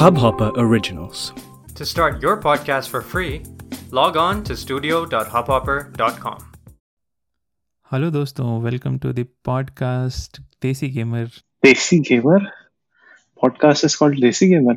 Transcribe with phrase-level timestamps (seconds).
[0.00, 1.32] Hubhopper Originals.
[1.76, 3.42] To start your podcast for free,
[3.90, 6.42] log on to studio.hubhopper.com.
[7.92, 11.26] Hello दोस्तों welcome to the podcast Desi Gamer
[11.62, 12.44] Desi Gamer
[13.42, 14.76] podcast is called Desi Gamer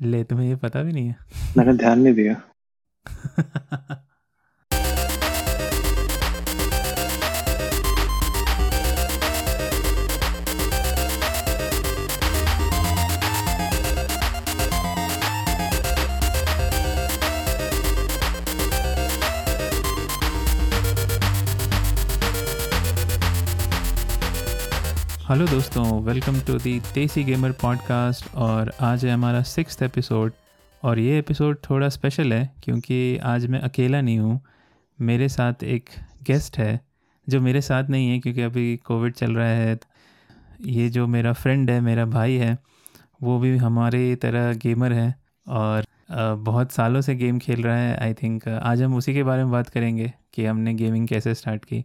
[0.00, 1.16] ले तुम्हें ये पता भी नहीं है
[1.56, 2.42] मैंने ध्यान नहीं दिया
[25.24, 30.32] हेलो दोस्तों welcome to the desi gamer podcast और आज है हमारा सिक्स एपिसोड
[30.82, 34.40] और ये एपिसोड थोड़ा स्पेशल है क्योंकि आज मैं अकेला नहीं हूँ।
[35.00, 35.88] मेरे साथ एक
[36.22, 36.80] गेस्ट है
[37.28, 39.78] जो मेरे साथ नहीं है क्योंकि अभी कोविड चल रहा है।
[40.60, 42.58] ये जो मेरा फ्रेंड है, मेरा भाई है,
[43.22, 45.14] वो भी हमारे तरह गेमर है
[45.48, 45.86] और
[46.42, 49.52] बहुत सालों से गेम खेल रहा है। आई थिंक आज हम उसी के बारे में
[49.52, 51.84] बात करेंगे कि हमने गेमिंग कैसे स्टार्ट की।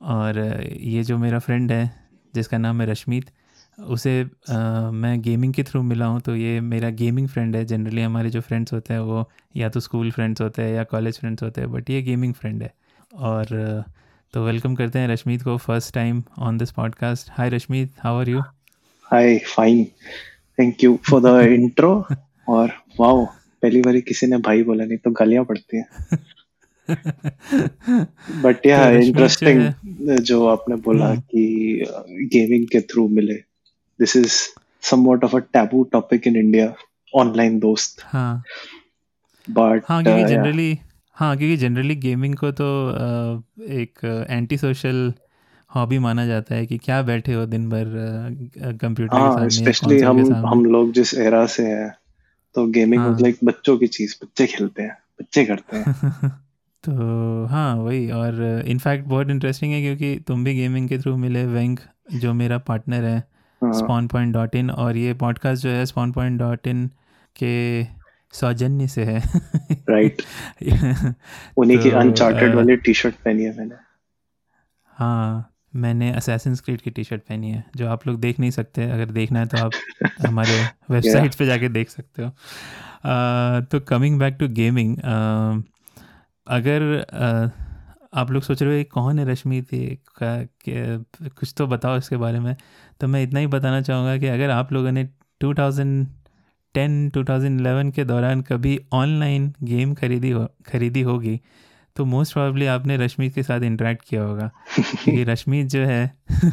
[0.00, 0.38] और
[0.80, 2.05] ये जो मेरा फ्रेंड है
[2.36, 3.30] जिसका नाम है रश्मीत
[3.78, 4.56] उसे अ,
[4.94, 8.40] मैं गेमिंग के थ्रू मिला हूँ तो ये मेरा गेमिंग फ्रेंड है। जनरली हमारे जो
[8.42, 11.72] फ्रेंड्स होते हैं वो या तो स्कूल फ्रेंड्स होते हैं या कॉलेज फ्रेंड्स होते हैं
[11.72, 12.72] बट ये गेमिंग फ्रेंड है।
[13.12, 13.84] और
[14.34, 18.28] तो वेलकम करते हैं रश्मीत को first time on this podcast hi Rashmeet how are
[18.28, 18.40] you
[19.06, 19.84] hi fine
[20.58, 21.92] thank you for the intro
[22.48, 23.24] और वाओ
[23.62, 25.86] पहली बार किसी ने भाई बोला नहीं तो गालियाँ पड़ती हैं।
[28.42, 31.84] बट या इंटरेस्टिंग जो आपने बोला हम्म। कि
[32.32, 33.34] गेमिंग के थ्रू मिले।
[34.00, 34.32] This is
[34.82, 36.74] somewhat of a taboo topic in India
[37.14, 38.42] online दोस्त। हाँ।
[39.50, 40.78] बट हाँ क्योंकि जनरली
[41.12, 45.14] हाँ क्योंकि जनरली गेमिंग को तो अ, एक एंटी सोशल
[45.74, 47.84] हॉबी माना जाता है कि क्या बैठे हो दिन भर
[48.80, 51.90] कंप्यूटर हाँ के सामने स्पेशली हम हम लोग जिस एरा से हैं
[52.54, 55.84] तो गेमिंग हाँ। लाइक बच्चों की चीज़ बच्चे खेलते हैं बच्चे करते हैं।
[56.86, 61.44] तो हाँ वही। और इनफैक्ट बहुत इंटरेस्टिंग है क्योंकि तुम भी गेमिंग के थ्रू मिले
[61.46, 61.80] वेंक
[62.14, 63.20] जो मेरा पार्टनर है
[63.62, 66.86] स्पॉन पॉइंट डॉट इन और ये पॉडकास्ट जो है स्पॉन पॉइंट डॉट इन
[67.36, 67.84] के
[68.32, 69.18] सौजन्य से है।
[69.90, 70.22] राइट
[71.56, 73.74] उन्हीं की तो, अनचार्टेड वाली टी शर्ट पहनी है मैंने।
[74.96, 78.90] हाँ मैंने असैसिन क्रीड की टी शर्ट पहनी है जो आप लोग देख नहीं सकते।
[78.90, 79.72] अगर देखना है तो आप
[80.26, 82.30] हमारे वेबसाइट पे जाके देख सकते हो।
[83.70, 84.96] तो कमिंग बैक टू गेमिंग
[86.48, 86.82] अगर
[88.14, 90.48] आप लोग सोच रहे हो कौन है रश्मि थी का
[91.28, 92.56] कुछ तो बताओ इसके बारे में।
[93.00, 95.08] तो मैं इतना ही बताना चाहूँगा कि अगर आप लोगों ने
[95.44, 96.06] 2010
[97.10, 101.40] 2011 के दौरान कभी ऑनलाइन गेम खरीदी हो खरीदी होगी
[101.96, 106.14] तो मोस्ट प्रोबेबली आपने रश्मि के साथ इंटरेक्ट किया होगा। क्योंकि रश्मीत जो है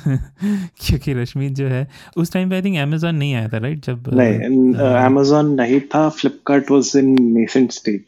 [0.78, 1.88] क्योंकि रश्मि जो है
[2.18, 4.74] उस टाइम पे आई थिंक अमेजोन नहीं आया था राइट जब नहीं
[5.06, 8.04] अमेजोन नहीं था Flipkart was in nascent stage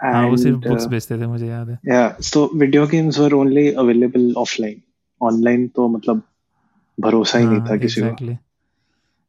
[0.00, 3.70] हाँ वो सिर्फ़ बुक्स बेचते थे मुझे याद है। Yeah so video games were only
[3.74, 4.80] available offline
[5.20, 6.22] online तो मतलब
[6.98, 8.36] भरोसा ही नहीं था हाँ किसी को।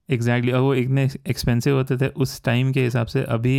[0.09, 3.57] एग्जैक्टली और वो इतने एक्सपेंसिव होते थे उस टाइम के हिसाब से। अभी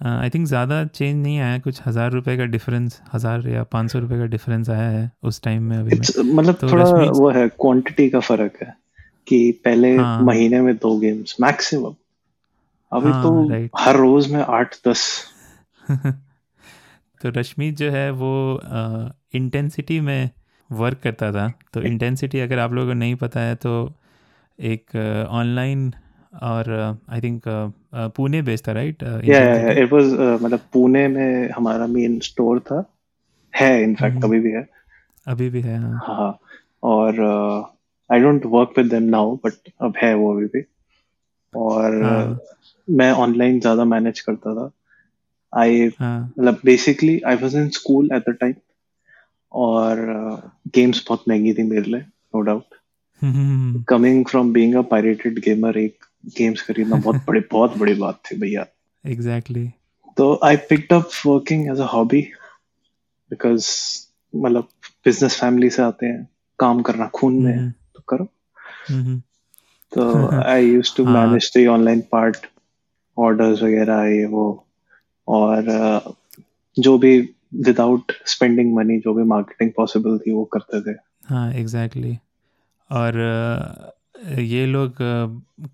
[0.00, 3.98] आई थिंक ज़्यादा चेंज नहीं आया कुछ हज़ार रुपए का डिफरेंस हज़ार या पाँच सौ
[3.98, 8.08] रुपये का डिफरेंस आया है उस टाइम में अभी मतलब तो थोड़ा वो है क्वांटिटी
[8.10, 8.74] का फ़र्क है
[9.26, 11.94] कि पहले हाँ। महीने में दो गेम्स मैक्सिमम
[12.92, 15.06] अभी तो हाँ राइट हर रोज में आठ दस
[17.20, 18.32] तो रश्मि जो है वो
[19.34, 20.30] इंटेंसिटी में
[20.70, 23.72] वर्क करता था। तो इंटेंसिटी अगर आप लोगों को नहीं पता है तो
[24.58, 24.96] एक
[25.30, 25.92] ऑनलाइन
[26.42, 26.70] और
[27.10, 27.42] आई थिंक
[28.16, 32.84] पुणे बेस्ड था राइट इट वाज मतलब पुणे में हमारा मेन स्टोर था।
[33.54, 34.66] है इनफैक्ट हम्म। अभी भी है।
[35.26, 36.38] अभी भी है हाँ। हाँ
[36.82, 37.20] और
[38.10, 40.62] I don't work with them now but अब है वो अभी भी।
[41.52, 42.38] और हाँ।
[42.88, 44.70] मैं ऑनलाइन ज़्यादा मैनेज करता था।
[46.00, 48.54] हाँ। मतलब basically I was in school at the time
[49.52, 50.00] और
[50.68, 52.64] गेम्स बहुत महँगी थी मेरे लिए no doubt
[53.88, 55.98] coming from being a pirated gamer एक
[56.38, 58.66] गेम्स खरीदना बहुत बड़ी बहुत बड़ी बात थी भैया।
[59.06, 59.70] एग्जैक्टली
[60.16, 62.22] तो I picked up working as a hobby
[63.30, 63.66] because
[64.36, 64.68] मतलब
[65.04, 66.28] बिज़नेस फैमिली से आते हैं
[66.58, 68.28] काम करना खून में है हम्म। तो करो।
[68.88, 69.22] हम्म।
[69.92, 72.36] तो I use to manage the online part
[73.18, 74.65] orders वगैरह ये वो।
[75.28, 76.16] और
[76.78, 77.20] जो भी
[77.54, 82.26] विदाउट स्पेंडिंग मनी जो भी मार्केटिंग पॉसिबल थी वो करते थे। हाँ एग्जैक्टली exactly.
[82.92, 83.94] और
[84.38, 84.94] ये लोग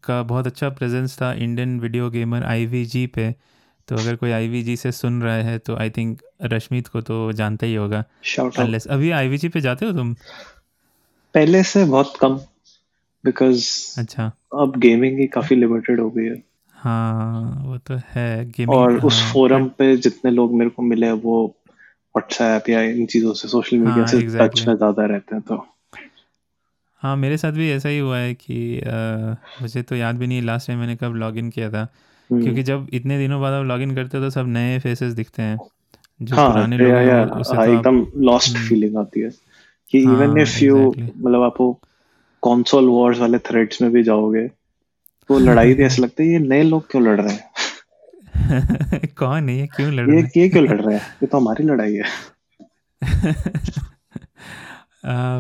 [0.05, 3.35] का बहुत अच्छा प्रेजेंस था इंडियन वीडियो गेमर आई पे।
[3.89, 7.67] तो अगर कोई IVG से सुन रहा है तो आई थिंक रश्मीत को तो जानता
[7.67, 8.05] ही होगा।
[8.59, 10.15] अनलेस अभी IVG पे जाते हो तुम?
[11.35, 12.37] पहले से बहुत कम
[13.25, 13.67] बिकॉज़
[13.99, 16.43] अच्छा। अब गेमिंग ही काफ़ी लिमिटेड हो गई है।
[16.83, 21.11] हाँ वो तो है गेमिंग और उस हाँ फोरम पे जितने लोग मेरे को मिले
[21.13, 21.47] वो
[22.15, 25.43] व्हाट्सएप या इन चीज़ों से सोशल मीडिया हाँ से टच एग्जैक्टली में ज़्यादा रहते हैं
[25.43, 25.67] तो।
[27.03, 30.43] हाँ मेरे साथ भी ऐसा ही हुआ है कि अ, मुझे तो याद भी नहीं
[30.43, 31.89] लास्ट टाइम मैंने कब लॉगिन किया था।
[32.31, 35.43] हम्म, क्योंकि जब इतने दिनों बाद आप लॉगिन करते हो तो सब नए फेसेस दिखते
[35.43, 35.59] हैं।
[36.23, 39.31] जो हाँ पुराने लोग हैं उससे हाँ तो एकदम लॉस्ट हम्म, फीलिंग आती है।
[39.93, 41.57] कि हाँ इवन इफ़ यू मतलब आप
[42.43, 44.47] कंसोल वॉर्स वाले थ्रेड्स में भी जाओगे
[45.29, 47.51] तो लड़ाई भी ऐसा लगता है ये नए लोग क्यों लड़ रहे हैं?
[49.19, 51.03] कौन है ये क्यों लड़ रहे ये क्यों लड़ रहे हैं?
[51.23, 52.05] ये तो हमारी लड़ाई है।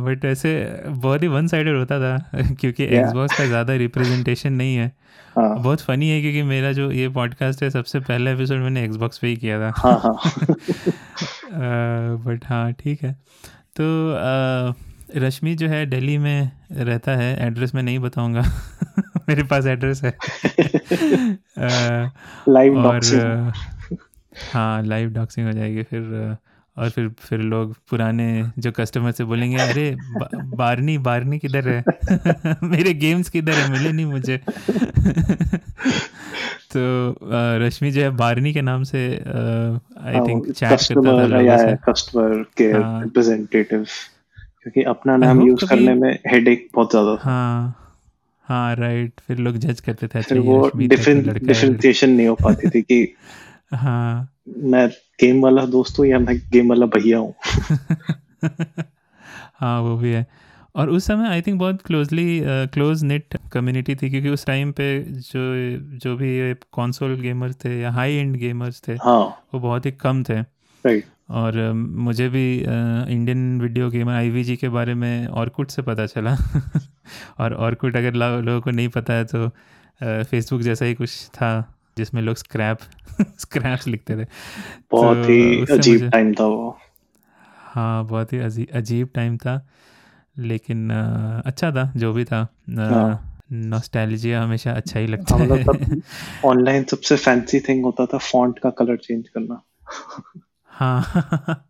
[0.05, 0.53] बट ऐसे
[0.89, 4.93] बहुत ही वन साइडेड होता था क्योंकि एक्सबॉक्स का ज़्यादा रिप्रेजेंटेशन नहीं है।
[5.37, 9.19] हाँ। बहुत फनी है क्योंकि मेरा जो ये पॉडकास्ट है सबसे पहला एपिसोड मैंने एक्सबॉक्स
[9.19, 10.15] पे ही किया था। हाँ हाँ।
[12.25, 13.13] बट हाँ ठीक है।
[13.81, 14.75] तो अ,
[15.17, 18.43] रश्मि जो है दिल्ली में रहता है एड्रेस मैं नहीं बताऊँगा।
[19.29, 20.17] मेरे पास एड्रेस है।
[22.49, 23.53] लाइव और
[24.53, 26.37] हाँ लाइव डॉक्सिंग हो जाएगी फिर
[26.79, 31.85] और फिर फिर लोग पुराने जो कस्टमर से बोलेंगे अरे बा, बारनी बारनी किधर है?
[32.63, 33.71] मेरे गेम्स किधर है?
[33.73, 34.41] मिले नहीं मुझे।
[36.77, 37.15] तो
[37.59, 39.25] रश्मि जो है बारनी के नाम से
[40.05, 43.87] आई थिंक चैट करता था कस्टमर केयर हाँ। रिप्रेजेंटेटिव
[44.63, 47.79] क्योंकि अपना नाम यूज़ करने में हेडेक बहुत ज़्यादा था। हाँ
[48.45, 52.35] हाँ राइट फिर लोग जज करते थे अच्छा फिर वो है लड़की डिफरेंशिएशन नहीं हो
[52.35, 53.15] पाती थी कि
[53.75, 54.89] हाँ। मैं
[55.21, 57.35] गेम वाला दोस्त हूँ या मैं गेम वाला भैया हूँ।
[59.61, 60.27] हाँ वो भी है।
[60.77, 64.87] और उस समय आई थिंक बहुत क्लोजली क्लोज नेट कम्युनिटी थी क्योंकि उस टाइम पे
[65.03, 65.41] जो
[65.99, 69.21] जो भी कंसोल गेमर्स थे या हाई एंड गेमर्स थे हाँ।
[69.55, 72.59] वो बहुत ही कम थे। राइट और मुझे भी
[73.13, 76.37] इंडियन वीडियो गेमर आई के बारे में ऑर्कुट से पता चला।
[77.39, 79.49] और ऑर्कुट अगर लोगों को नहीं पता है तो
[80.03, 82.79] फेसबुक जैसा ही कुछ था जिसमें लोग स्क्रैप
[83.39, 84.27] स्क्रैप्स लिखते थे।
[84.91, 86.79] बहुत तो ही अजीब टाइम था वो।
[87.59, 89.69] हाँ बहुत ही अजीब टाइम था।
[90.39, 90.91] लेकिन
[91.47, 96.01] अच्छा था जो भी था। हाँ। नॉस्टैल्जिया हमेशा अच्छा ही लगता हाँ है।
[96.45, 99.63] ऑनलाइन सबसे फैंसी थिंग होता था फॉन्ट का कलर चेंज करना।
[100.73, 101.69] हाँ।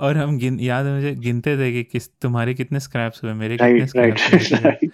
[0.00, 3.56] और हम गिन याद है मुझे गिनते थे कि किस तुम्हारे कितने स्क्रैप्स हुए मेरे
[3.56, 4.92] right, कितने राइट स्क्रैप्स ठीक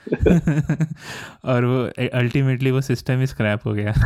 [1.44, 3.92] और वो अल्टीमेटली वो सिस्टम ही स्क्रैप हो गया।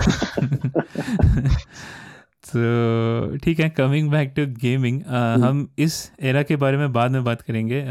[2.55, 5.03] तो ठीक है कमिंग बैक टू गेमिंग
[5.45, 7.85] हम इस एरा के बारे में बाद में बात करेंगे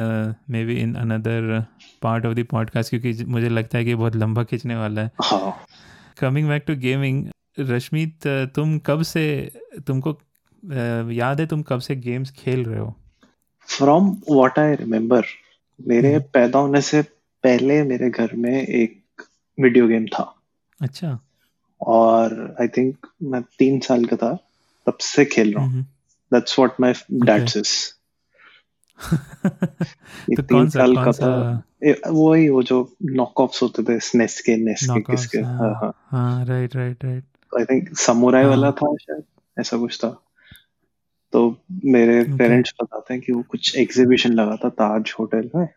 [0.50, 1.66] may be in another
[2.02, 5.12] part of the podcast क्योंकि मुझे लगता है कि बहुत लंबा खींचने वाला है।
[6.20, 7.28] Coming back to gaming
[7.60, 9.52] Rashmit तुम कब से
[9.88, 10.22] तुमको
[11.14, 12.96] याद है तुम कब से गेम्स खेल रहे हो?
[13.68, 15.26] फ्रॉम वॉट आई रिमेम्बर
[15.80, 17.02] मेरे हम्म, पैदा होने से
[17.44, 19.22] पहले मेरे घर में एक
[19.58, 20.24] वीडियो गेम था।
[20.80, 21.20] अच्छा।
[21.82, 24.34] और आई थिंक मैं तीन साल का था
[24.88, 25.84] तब से खेल रहा हूँ।
[26.32, 27.72] That's what my dad says
[30.36, 31.32] तो तीन साल का था।
[32.08, 35.94] वही वो जो नॉक ऑफ्स होते थे स्नेस के नेस के किसके हाँ। हाँ हाँ।
[36.12, 37.24] हाँ right right right
[37.54, 39.24] I think samurai वाला हाँ था शायद
[39.58, 40.10] ऐसा कुछ था।
[41.34, 45.68] तो मेरे पेरेंट्स बताते हैं कि वो कुछ एग्जीबिशन लगा था ताज होटल में।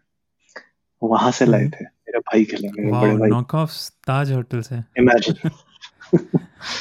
[1.02, 3.70] वहाँ से लाए हम्म थे मेरा भाई खेला मेरे बड़े भाई। नॉक ऑफ़
[4.06, 5.50] ताज होटल से। इमेजिन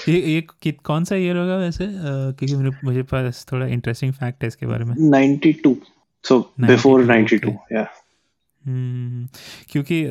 [0.09, 1.87] ये ये कि, कौन सा ईयर होगा वैसे?
[1.89, 5.75] क्योंकि मेरे मुझे पास थोड़ा इंटरेस्टिंग फैक्ट है इसके बारे में। 92
[6.23, 7.87] सो बिफोर 92 92 या
[8.65, 9.27] हम्म
[9.71, 10.03] क्योंकि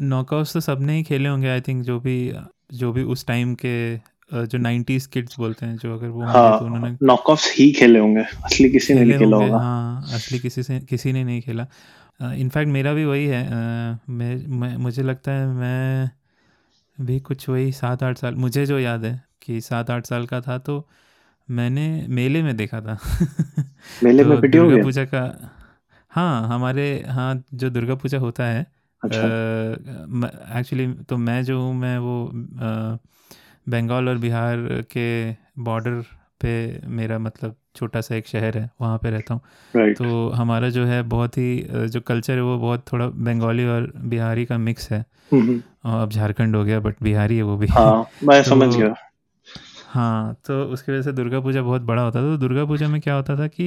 [0.00, 2.32] नॉकआउट्स तो सबने ही खेले होंगे आई थिंक जो भी
[2.72, 3.96] जो भी उस टाइम के
[4.32, 7.70] जो 90s किड्स बोलते हैं जो अगर वो होंगे तो हाँ उन्होंने नॉक ऑफ्स ही
[7.72, 11.40] खेले होंगे। असली किसी ने नहीं खेला होगा हाँ असली किसी से किसी ने नहीं
[11.42, 11.66] खेला।
[12.34, 13.42] इनफैक्ट मेरा भी वही है
[14.08, 16.10] मैं, मैं मुझे लगता है मैं
[16.98, 20.40] भी कुछ वही सात आठ साल मुझे जो याद है कि सात आठ साल का
[20.40, 20.88] था तो
[21.48, 22.98] मैंने मेले में देखा था।
[24.04, 25.22] मेले में तो वीडियो दुर्गा पूजा का
[26.08, 28.60] हाँ हमारे यहाँ जो दुर्गा पूजा होता है
[29.02, 32.98] एक्चुअली अच्छा तो मैं जो हूँ मैं वो अ,
[33.68, 34.56] बंगाल और बिहार
[34.90, 35.08] के
[35.62, 36.02] बॉर्डर
[36.40, 39.40] पे मेरा मतलब छोटा सा एक शहर है वहाँ पे रहता हूँ
[39.76, 39.98] right.
[39.98, 44.44] तो हमारा जो है बहुत ही जो कल्चर है वो बहुत थोड़ा बंगाली और बिहारी
[44.44, 45.60] का मिक्स है mm-hmm.
[45.84, 48.94] अब झारखंड हो गया बट बिहारी है वो भी हाँ मैं समझ तो गया
[49.98, 53.00] हाँ तो उसकी वजह से दुर्गा पूजा बहुत बड़ा होता था। तो दुर्गा पूजा में
[53.00, 53.64] क्या होता था कि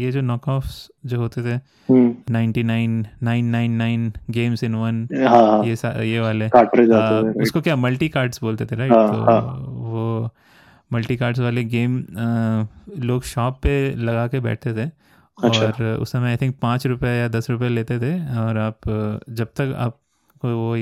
[0.00, 0.62] ये जो नॉक
[1.06, 1.54] जो होते थे
[1.90, 7.76] हम्म। 99 999 गेम्स इन वन हाँ हाँ। ये ये वाले। थे राइट उसको क्या
[7.76, 10.30] मल्टी कार्ड्स बोलते थे राइट हाँ तो हाँ। वो
[10.92, 12.06] मल्टी कार्ड्स वाले गेम
[12.98, 14.90] लोग शॉप पे लगा के बैठते थे
[15.44, 18.78] अच्छा। और उस समय आई थिंक पाँच रुपये या दस रुपये लेते थे और आप
[19.30, 19.98] जब तक आप
[20.44, 20.76] वो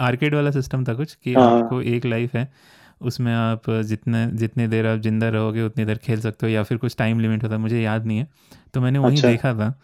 [0.00, 2.52] आर्केड वाला सिस्टम था कुछ कि हाँ। आपको एक लाइफ है।
[3.00, 6.78] उसमें आप जितने जितनी देर आप ज़िंदा रहोगे उतनी देर खेल सकते हो या फिर
[6.78, 8.28] कुछ टाइम लिमिट होता है मुझे याद नहीं है।
[8.74, 9.74] तो मैंने वहीं अच्छा। देखा था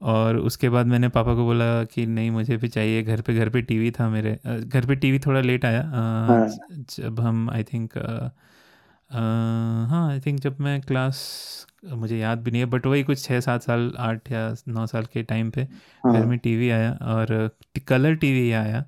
[0.00, 3.48] और उसके बाद मैंने पापा को बोला कि नहीं मुझे भी चाहिए घर पे घर
[3.50, 5.82] पे टीवी था मेरे। घर पे टीवी थोड़ा लेट आया।
[6.26, 6.58] हाँ।
[6.90, 7.98] जब हम आई थिंक
[9.10, 11.18] हाँ आई थिंक जब मैं क्लास
[11.94, 15.04] मुझे याद भी नहीं है बट वही कुछ छः सात साल आठ या नौ साल
[15.04, 15.66] के टाइम पे
[16.08, 17.50] घर हाँ में टीवी आया और
[17.88, 18.84] कलर टीवी आया।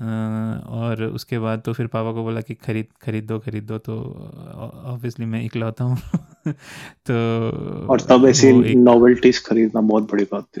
[0.00, 3.96] और उसके बाद तो फिर पापा को बोला कि खरीद खरीद दो खरीद दो तो
[4.84, 5.96] ऑब्वियसली मैं इकलौता हूँ।
[7.06, 7.14] तो
[7.88, 10.60] और तब ऐसी नॉवेल्टीज खरीदना बहुत बड़ी बात थी।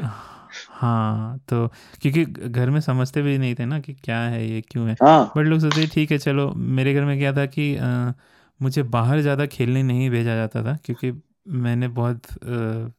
[0.70, 1.68] हाँ तो
[2.02, 5.32] क्योंकि घर में समझते भी नहीं थे ना कि क्या है ये क्यों है। हाँ।
[5.36, 8.12] बट लोग सोचते ठीक है चलो मेरे घर में क्या था कि अ,
[8.62, 11.12] मुझे बाहर ज़्यादा खेलने नहीं भेजा जाता था क्योंकि
[11.48, 12.90] मैंने बहुत अ,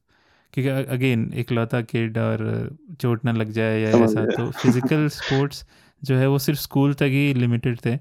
[0.54, 2.40] क्योंकि अगेन इकलौता किड और
[3.00, 5.64] चोट ना लग जाए या ऐसा तो फ़िज़िकल स्पोर्ट्स
[6.04, 7.98] जो है वो सिर्फ़ स्कूल तक ही लिमिटेड थे।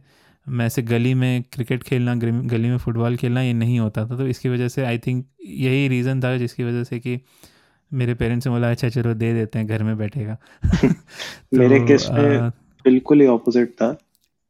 [0.48, 4.28] मैं ऐसे गली में क्रिकेट खेलना गली में फुटबॉल खेलना ये नहीं होता था। तो
[4.28, 7.22] इसकी वजह से आई थिंक यही रीज़न था जिसकी वजह से कि
[7.94, 10.38] मेरे पेरेंट्स ने बोला अच्छा चलो दे देते हैं घर में बैठेगा।
[10.86, 10.94] तो,
[11.54, 12.50] मेरे केस में
[12.84, 13.98] बिल्कुल ही ऑपोजिट था।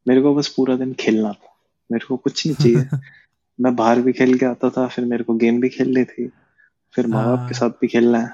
[0.07, 1.57] मेरे को बस पूरा दिन खेलना था।
[1.91, 2.99] मेरे को कुछ नहीं चाहिए।
[3.61, 6.31] मैं बाहर भी खेल के आता था फिर मेरे को गेम भी खेलनी थी।
[6.95, 8.29] फिर माँ बाप हाँ। के साथ भी खेलना है।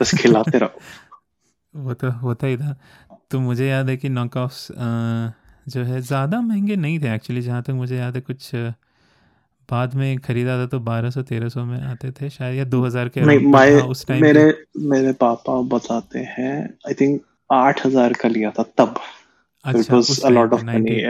[0.00, 0.80] बस खिलाते रहो।
[1.76, 2.80] वो तो होता ही था।
[3.34, 4.38] तो मुझे याद है कि नॉक
[5.68, 8.50] जो है ज़्यादा महँगे नहीं थे एक्चुअली जहाँ तक मुझे याद है कुछ
[9.68, 12.84] बाद में खरीदा था तो बारह सौ तेरह सौ में आते थे शायद या दो
[12.84, 14.44] हज़ार के नहीं हाँ, उस टाइम मेरे
[14.90, 16.56] मेरे पापा बताते हैं
[16.88, 17.20] आई थिंक
[17.52, 18.94] आठ हज़ार का लिया था तब।
[19.64, 21.00] अच्छा उस a lot time of money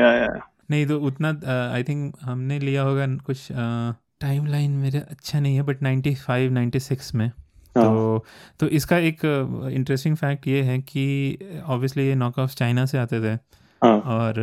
[0.70, 1.28] नहीं तो उतना
[1.72, 6.52] आई थिंक हमने लिया होगा कुछ टाइम लाइन मेरा अच्छा नहीं है but ninety five
[6.52, 7.30] ninety six में।
[7.82, 8.24] तो
[8.60, 9.20] तो इसका एक
[9.72, 13.38] इंटरेस्टिंग फैक्ट ये है कि ऑब्वियसली ये नॉक ऑफ़ चाइना से आते थे
[13.82, 14.34] हाँ। और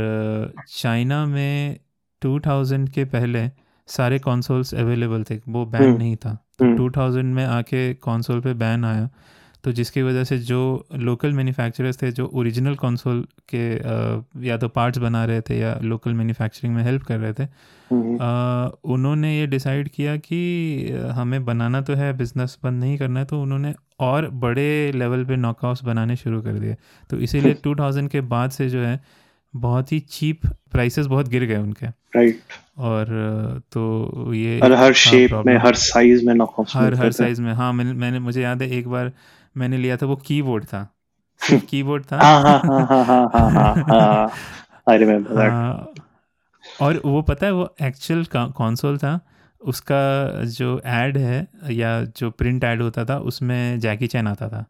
[0.67, 1.79] चाइना में
[2.21, 3.49] 2000 के पहले
[3.87, 8.41] सारे कॉन्सोल्स अवेलेबल थे वो बैन हम्म, नहीं था। हम्म, तो 2000 में आके कॉन्सोल
[8.41, 9.09] पे बैन आया।
[9.63, 13.73] तो जिसकी वजह से जो लोकल मैन्युफैक्चरर्स थे जो ओरिजिनल कंसोल के
[14.47, 18.13] या तो पार्ट्स बना रहे थे या लोकल मैन्युफैक्चरिंग में हेल्प कर रहे थे हम्म,
[18.93, 20.39] उन्होंने ये डिसाइड किया कि
[21.11, 25.35] हमें बनाना तो है बिज़नेस बंद नहीं करना है तो उन्होंने और बड़े लेवल पे
[25.35, 26.75] नॉकआउट्स बनाने शुरू कर दिए।
[27.09, 28.99] तो इसीलिए 2000 के बाद से जो है
[29.55, 32.39] बहुत ही चीप प्राइसेस बहुत गिर गए उनके। राइट
[32.77, 33.05] और
[33.71, 36.33] तो ये और हर शेप में हर साइज़ में
[36.69, 39.11] हर हर साइज़ में हाँ मैंने मुझे याद है एक बार
[39.57, 40.95] मैंने लिया था वो कीबोर्ड था।
[41.39, 42.17] सिर्फ़ कीबोर्ड था।
[45.51, 45.87] हाँ,
[46.81, 49.19] और वो पता है वो एक्चुअल कॉन्सोल था।
[49.61, 54.65] उसका जो एड है या जो प्रिंट एड होता था उसमें जैकी चैन आता था।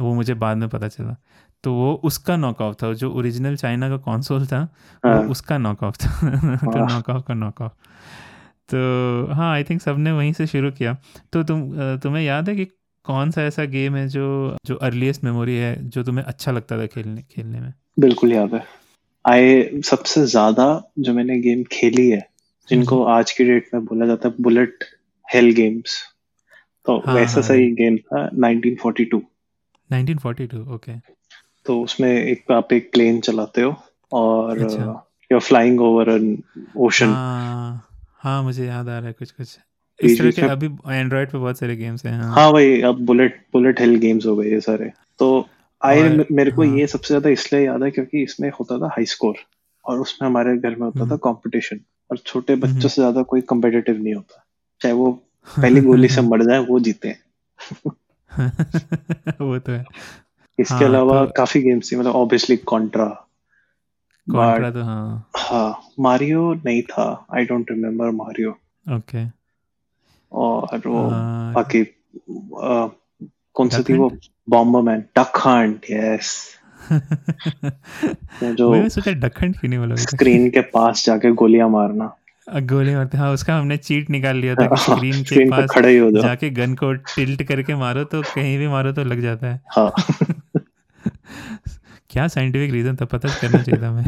[0.00, 1.16] वो मुझे बाद में पता चला।
[1.64, 4.68] तो वो उसका नॉकआउट था। जो ओरिजिनल चाइना का कॉन्सोल था
[5.06, 6.10] वो उसका नॉकआउट था।
[6.56, 7.72] तो नॉकआउट का नॉकआउट
[8.74, 10.96] तो हाँ आई थिंक सबने वहीं से शुरू किया।
[11.32, 12.64] तो तुम तुम्हें याद है कि
[13.06, 16.86] कौन सा ऐसा गेम है जो जो अर्लीस्ट मेमोरी है जो तुम्हें अच्छा लगता था
[16.86, 17.72] खेलने खेलने में?
[17.98, 18.62] बिल्कुल याद है।
[19.24, 20.66] आई सबसे ज़्यादा
[20.98, 22.20] जो मैंने गेम खेली है
[22.68, 24.84] जिनको हम्म। आज की डेट में बोला जाता है बुलेट
[25.28, 25.96] हेल गेम्स।
[26.86, 29.20] तो हाँ, वैसा हाँ, सही गेम था 1942
[29.90, 30.92] 1942 ओके।
[31.66, 33.74] तो उसमें एक आप एक प्लेन चलाते हो
[34.12, 34.84] और अच्छा।
[35.30, 36.36] You are flying over an
[36.76, 39.58] ocean हाँ हाँ मुझे याद आ रहा है कुछ कुछ।
[40.00, 43.40] इस तरह के अभी एंड्रॉइड पे बहुत सारे गेम्स हैं हाँ। हाँ भाई अब बुलेट
[43.52, 45.28] बुलेट हिल गेम्स हो गए ये सारे। तो
[45.82, 49.04] आई मेरे को हाँ। ये सबसे ज़्यादा इसलिए याद है क्योंकि इसमें होता था हाई
[49.06, 49.36] स्कोर
[49.84, 53.22] और उसमें हमारे घर में होता था हम्म। कंपटीशन और छोटे बच्चों हम्म। से ज़्यादा
[53.22, 54.44] कोई कंपेटिटिव नहीं होता।
[54.80, 55.10] चाहे वो
[55.60, 57.20] पहली गोली से मर जाए वो जीते हैं।
[59.40, 59.84] वो तो है।
[60.58, 63.06] इसके हाँ, अलावा तो- काफ़ी गेम्स थी मतलब ऑब्वियसली कॉन्ट्रा
[64.26, 68.50] कॉन्ट्रा तो हाँ। हाँ मारियो नहीं था। I don't remember Mario
[68.86, 69.24] okay
[70.36, 71.84] और वो हाँ, बाकी
[73.54, 74.12] कौन सी थी वो?
[74.50, 75.04] बॉम्बरमैन
[75.90, 76.52] यस
[78.42, 82.16] जो वही मैं सोचा डखंड क्यों नहीं बोला स्क्रीन के पास जाके गोलियाँ मारना।
[82.48, 85.90] गोली मारते हाँ। उसका हमने चीट निकाल लिया था हाँ, स्क्रीन के स्क्रीन पास खड़े
[85.90, 89.46] ही हो जाके गन को टिल्ट करके मारो तो कहीं भी मारो तो लग जाता
[89.46, 89.92] है। हाँ।
[92.10, 93.04] क्या साइंटिफिक रीजन था?
[93.04, 94.04] पता करना चाहिए था मैं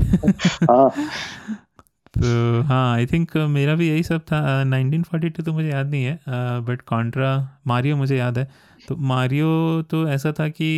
[0.70, 0.90] हाँ।
[2.18, 5.90] तो हाँ आई थिंक मेरा भी यही सब था। नाइनटीन फोर्टी टू तो मुझे याद
[5.90, 6.18] नहीं है।
[6.66, 7.30] बट कॉन्ट्रा
[7.66, 8.48] मारियो मुझे याद है।
[8.88, 9.50] तो मारियो
[9.90, 10.70] तो ऐसा था कि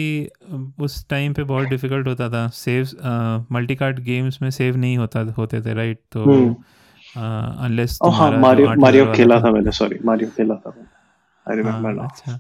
[0.81, 5.21] उस टाइम पे बहुत डिफ़िकल्ट होता था। सेव मल्टी कार्ड गेम्स में सेव नहीं होता
[5.39, 6.55] होते थे राइट तो हम्म।
[7.65, 10.75] अनलेस ओ हाँ मारियो मारियो खेला था। मैंने सॉरी मारियो खेला था
[11.47, 12.37] आई रिमेम्बर नाउ अच्छा।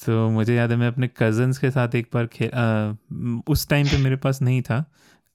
[0.00, 2.50] तो मुझे याद है मैं अपने कज़न्स के साथ एक बार खेल
[3.48, 4.84] उस टाइम पे मेरे पास नहीं था।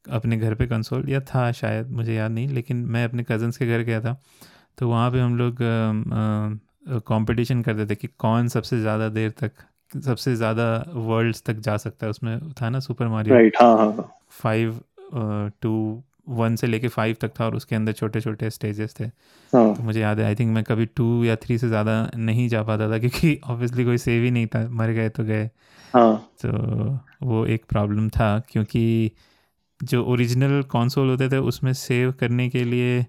[0.06, 3.68] अपने घर पे कंसोल या था शायद मुझे याद नहीं लेकिन मैं अपने कज़न्स के
[3.68, 4.16] घर गया था
[4.78, 5.58] तो वहाँ पे हम लोग
[7.08, 9.52] कंपटीशन करते थे कि कौन सबसे ज़्यादा देर तक
[10.06, 14.10] सबसे ज़्यादा वर्ल्ड्स तक जा सकता है। उसमें था ना सुपर मारियो राइट हाँ हाँ
[14.34, 14.80] फाइव
[15.62, 19.76] टू वन से लेके फाइव तक था और उसके अंदर छोटे छोटे स्टेजेस थे। हाँ।
[19.76, 22.64] तो मुझे याद है आई थिंक मैं कभी टू या थ्री से ज़्यादा नहीं जा
[22.64, 25.50] पाता था क्योंकि ऑब्वियसली कोई सेव ही नहीं था मर गए तो गए।
[25.94, 29.12] हाँ। तो वो एक प्रॉब्लम था क्योंकि
[29.84, 33.06] जो ओरिजिनल कंसोल होते थे उसमें सेव करने के लिए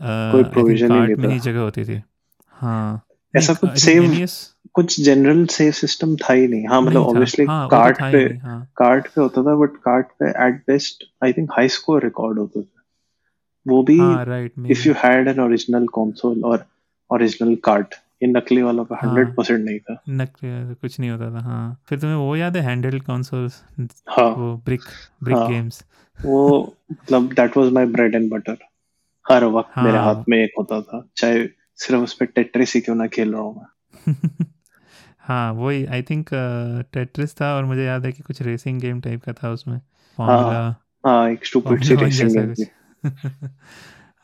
[0.00, 2.02] कोई provision नहीं कार्ट में। ही जगह होती थी।
[2.48, 3.02] हाँ।
[3.36, 4.30] ऐसा कुछ I think
[4.74, 8.12] कुछ जनरल सेव सिस्टम था ही नहीं। हाँ मतलब। ऑब्वियसली हाँ, वो तो कार्ट ही
[8.12, 12.04] पे हाँ। कार्ट पे होता था बट कार्ट पे at best I think high score
[12.04, 12.76] record होते थे।
[13.66, 16.64] वो भी right if you had an original console और
[17.10, 21.30] ओरिजिनल कार्ट ये नकली वालों का हाँ। हंड्रेड परसेंट नहीं था। नकली कुछ नहीं होता
[21.30, 23.62] था हाँ। फिर तुम्हें वो याद है हैंडहेल्ड कंसोल्स
[24.08, 24.80] हाँ। वो ब्रिक
[25.22, 25.84] ब्रिक हाँ। गेम्स
[26.18, 28.56] वो मतलब that was my bread and butter
[29.26, 31.46] हर वक्त मेरे हाँ। हाथ में एक होता था चाहे
[31.76, 34.14] सिर्फ़ उस पर टेट्रिस ही क्यों ना खेल रहा हूँ मैं।
[35.18, 36.28] हाँ वही आई थिंक
[36.92, 39.80] टेट्रिस था और मुझे याद है कि कुछ रेसिंग गेम टाइप का था उसमें।
[40.18, 43.08] फॉर्मूला हाँ एक स्टूपिड सी रेसिंग गेम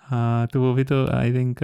[0.02, 1.62] हाँ तो वो भी तो आई थिंक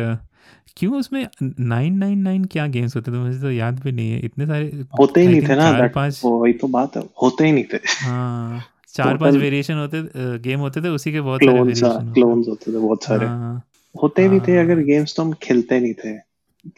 [0.79, 3.17] क्यों उसमें नाइन नाइन नाइन क्या गेम्स होते थे?
[3.17, 4.67] मुझे तो याद भी नहीं है। इतने सारे
[5.01, 8.63] होते ही नहीं थे ना पाँच वही तो बात है होते ही नहीं थे। हाँ
[8.95, 10.03] चार पाँच वेरिएशन होते
[10.39, 13.63] गेम होते थे उसी के बहुत सारे वेरिएशन क्लोन्स होते। थे बहुत सारे। हाँ।
[13.95, 16.13] होते ही नहीं थे हाँ। अगर गेम्स तो हम खेलते नहीं थे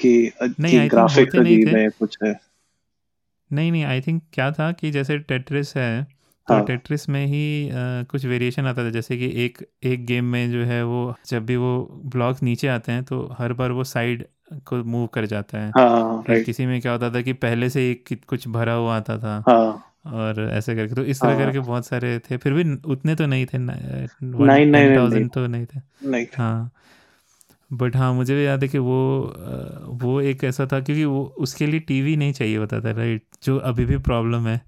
[0.01, 2.35] कि नहीं, ग्राफिक नहीं थे। कुछ है।
[3.51, 6.07] नहीं नहीं आई थिंक क्या था कि जैसे टेट्रिस है
[6.51, 7.75] तो हाँ। टेट्रिस में ही अ,
[8.11, 11.57] कुछ वेरिएशन आता था। जैसे कि एक एक गेम में जो है वो जब भी
[11.57, 14.25] वो ब्लॉक नीचे आते हैं तो हर बार वो साइड
[14.67, 17.91] को मूव कर जाता है। हाँ फिर किसी में क्या होता था कि पहले से
[17.91, 21.59] एक कुछ भरा हुआ आता था। हाँ। और ऐसे करके तो इस तरह हाँ। करके
[21.59, 23.59] बहुत सारे थे। फिर भी उतने तो नहीं थे
[24.97, 25.81] थाउज़ेंड तो नहीं थे।
[26.11, 26.71] नहीं हाँ।
[27.71, 28.99] बट हाँ मुझे भी याद है कि वो
[30.03, 33.57] वो एक ऐसा था क्योंकि वो उसके लिए टीवी नहीं चाहिए होता था राइट जो
[33.59, 34.61] अभी भी प्रॉब्लम है।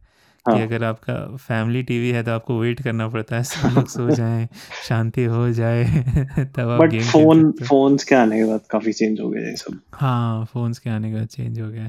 [0.47, 3.87] कि हाँ। अगर आपका फैमिली टीवी है तो आपको वेट करना पड़ता है सब लोग
[3.89, 4.49] सो जाएँ
[4.89, 5.85] शांति हो जाए
[6.57, 10.45] तब आप गेम फ़ोन फोन्स के आने के बाद काफ़ी चेंज हो गया सब। हाँ
[10.45, 11.89] फोन्स के आने के बाद चेंज हो गया।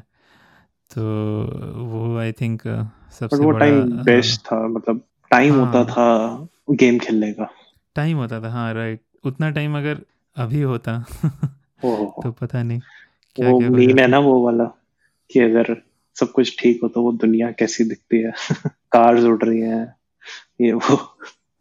[0.91, 1.01] तो
[1.83, 2.61] वो आई थिंक
[3.19, 7.49] सबसे वो बड़ा टाइम बेस्ट था मतलब टाइम हाँ। होता था गेम खेलने का।
[7.95, 9.97] टाइम होता था हाँ राइट। उतना टाइम अगर
[10.37, 11.05] अभी होता
[11.85, 12.79] तो पता नहीं
[13.35, 14.63] क्या वो क्या मीम है ना वो वाला
[15.31, 15.75] कि अगर
[16.19, 18.31] सब कुछ ठीक हो तो वो दुनिया कैसी दिखती है?
[18.91, 19.95] कार्स उड़ रही हैं।
[20.61, 21.17] ये वो।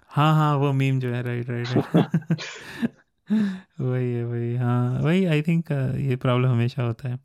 [0.09, 1.69] हाँ हाँ वो मीम जो है राइट राइट
[3.81, 5.65] वही है वही हाँ वही आई थिंक
[6.01, 7.21] ये प्रॉब्लम हमेशा होता है।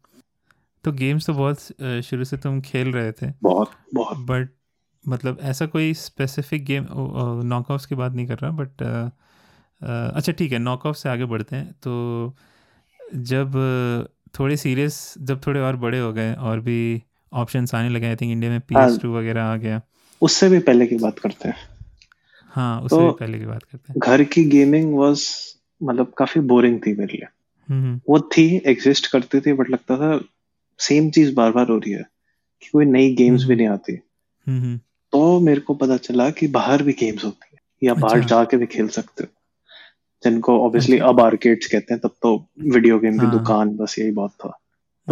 [0.83, 1.59] तो गेम्स तो बहुत
[2.05, 4.49] शुरू से तुम खेल रहे थे। बहुत बहुत। बट
[5.07, 9.03] मतलब ऐसा कोई स्पेसिफिक गेम नॉक नॉकआउट्स की बात नहीं कर रहा बट
[10.15, 12.35] अच्छा ठीक है नॉकआउट से आगे बढ़ते हैं। तो
[13.15, 13.51] जब
[14.39, 18.31] थोड़े सीरियस जब थोड़े और बड़े हो गए और भी ऑप्शंस आने लगे आई थिंक
[18.31, 19.81] इंडिया में पी हाँ। टू वगैरह आ गया
[20.21, 21.55] उससे भी पहले की बात करते हैं
[22.47, 25.27] हाँ उससे तो- भी पहले की बात करते हैं घर की गेमिंग वाज
[25.81, 27.27] मतलब काफ़ी बोरिंग थी मेरे लिए
[27.69, 30.19] हम्म हम्म, वो थी एग्जिस्ट करती थी बट लगता था
[30.79, 32.03] सेम चीज़ बार बार हो रही है
[32.61, 34.77] कि कोई नई गेम्स भी हम्म। नहीं आती
[35.13, 38.57] तो मेरे को पता चला कि बाहर भी गेम्स होती है या बाहर अच्छा। जाके
[38.57, 39.29] भी खेल सकते हो
[40.23, 42.35] जिनको ऑब्वियसली अच्छा। अब आर्केड्स कहते हैं तब तो
[42.73, 44.57] वीडियो गेम की हाँ। दुकान बस यही बहुत था।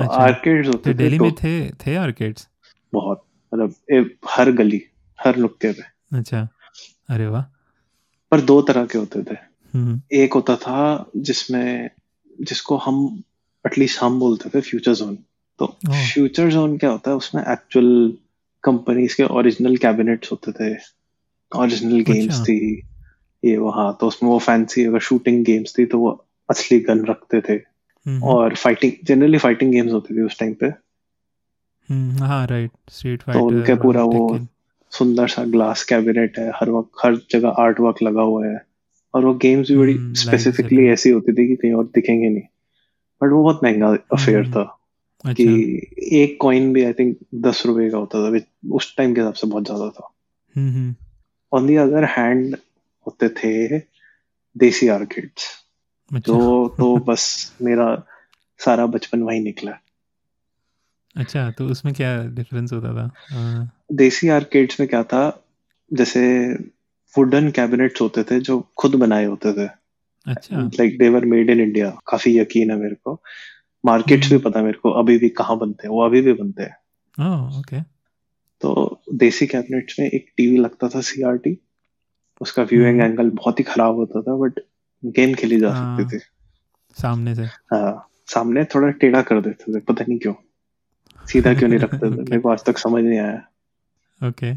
[0.03, 2.47] आर्केड्स तो होते थे दिल्ली तो में थे थे आर्केड्स
[2.93, 4.81] बहुत मतलब हर गली
[5.25, 6.47] हर नुक्के पे। अच्छा।
[7.09, 7.43] अरे वाह।
[8.31, 9.37] पर दो तरह के होते थे।
[9.73, 11.89] हम्म। एक होता था जिसमें
[12.41, 13.23] जिसको हम
[13.67, 15.15] एटलीस्ट हम बोलते थे फ्यूचर जोन
[15.59, 15.65] तो
[16.13, 17.17] फ्यूचर जोन क्या होता है?
[17.17, 18.13] उसमें एक्चुअल
[18.63, 20.77] कंपनीज़ के ओरिजिनल कैबिनेट्स होते थे।
[21.55, 22.83] ओरिजिनल गेम्स अच्छा। थी
[23.45, 27.41] ये वहाँ। तो उसमें वो फैंसी अगर शूटिंग गेम्स थी तो वो असली गन रखते
[27.41, 27.74] थे।
[28.23, 30.65] और फाइटिंग जनरली फाइटिंग गेम्स होती थी उस टाइम पे।
[31.89, 34.39] हम्म, हाँ राइट स्ट्रीट फाइटर तो उनके पूरा वो
[34.91, 38.59] सुंदर सा ग्लास कैबिनेट है हर वक्त हर जगह आर्ट वर्क लगा हुआ है।
[39.13, 42.41] और वो गेम्स भी बड़ी हम्म, स्पेसिफिकली ऐसी होती थी कि कहीं और दिखेंगे नहीं।
[43.21, 44.61] बट वो बहुत महँगा अफेयर हम्म, था
[45.25, 48.39] अच्छा। कि एक कॉइन भी आई थिंक दस रुपए का होता था
[48.71, 50.11] उस टाइम के हिसाब से बहुत ज़्यादा था।
[50.55, 50.95] Hmm hmm,
[51.51, 52.55] on the other hand
[53.07, 53.79] होते थे
[54.55, 55.47] देसी आर्किड्स
[56.13, 58.03] अच्छा। जो तो बस मेरा
[58.59, 59.71] सारा बचपन वही निकला।
[61.15, 63.11] अच्छा तो उसमें क्या डिफरेंस होता था?
[63.31, 65.43] हाँ, देसी आर्केड्स में क्या था
[65.93, 66.21] जैसे
[67.15, 69.69] वुडन कैबिनेट्स होते थे जो खुद बनाए होते थे।
[70.25, 73.21] अच्छा। Like they were made in India काफ़ी यकीन है मेरे को।
[73.85, 76.63] मार्केट्स भी हम्म। पता मेरे को अभी भी कहाँ बनते हैं वो अभी भी बनते
[76.63, 76.77] हैं।
[77.17, 77.81] ओह ओके
[78.61, 81.57] तो देसी कैबिनेट्स में एक टीवी लगता था सीआरटी
[82.41, 84.59] उसका व्यूइंग हम्म। एंगल बहुत ही खराब होता था बट
[85.11, 86.21] गेम खेली जा हाँ। सकती थी।
[87.01, 90.33] सामने से। हाँ सामने थोड़ा टेढ़ा कर देते थे पता नहीं क्यों।
[91.27, 92.09] सीधा क्यों नहीं रखते थे?
[92.29, 93.41] मेरे को आज तक समझ नहीं आया।
[94.27, 94.55] ओके।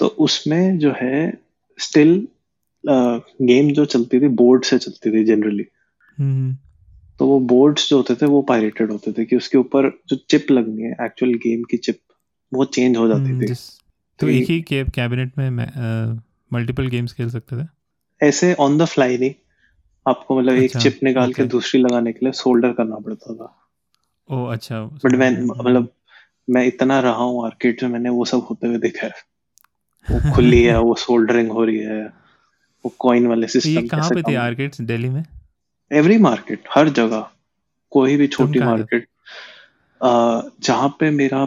[0.00, 1.38] तो उसमें जो है
[1.78, 2.28] स्टिल
[3.42, 5.66] गेम जो चलती थी बोर्ड से चलती थी जनरली
[6.18, 6.56] हम्म
[7.18, 10.46] तो वो बोर्ड्स जो होते थे वो पायरेटेड होते थे कि उसके ऊपर जो चिप
[10.50, 11.98] लगनी है एक्चुअल गेम की चिप
[12.54, 13.54] वो चेंज हो जाती हम्म, थी। तो
[14.18, 15.50] तो एक ही कैबिनेट में
[16.52, 17.66] मल्टीपल गेम्स खेल सकते थे?
[18.22, 19.34] ऐसे ऑन द फ्लाई नहीं।
[20.06, 23.34] आपको मतलब अच्छा, एक अच्छा, चिप निकाल के दूसरी लगाने के लिए सोल्डर करना पड़ता
[23.34, 23.54] था।
[24.30, 25.88] ओ अच्छा। बट मैं मतलब
[26.48, 29.12] मैं इतना रहा हूँ आर्केड में मैंने वो सब होते हुए देखा है।
[30.08, 32.04] वो खुली है वो सोल्डरिंग हो रही है
[32.84, 35.24] वो कॉइन वाले तो ये सिस्टम कहाँ पे थे आर्केड्स दिल्ली में?
[35.90, 37.28] एवरी मार्केट हर जगह
[37.92, 39.06] कोई भी छोटी मार्केट
[40.00, 41.44] जहाँ पे मेरा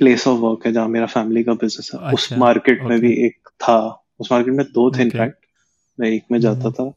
[0.00, 3.12] प्लेस ऑफ़ वर्क है जहाँ मेरा फैमिली का बिज़नेस है उस अच्छा, मार्केट में भी
[3.26, 3.76] एक था।
[4.20, 5.36] उस मार्केट में दो थे इनफैक्ट
[5.98, 6.92] मैं एक में जाता हम्म। था।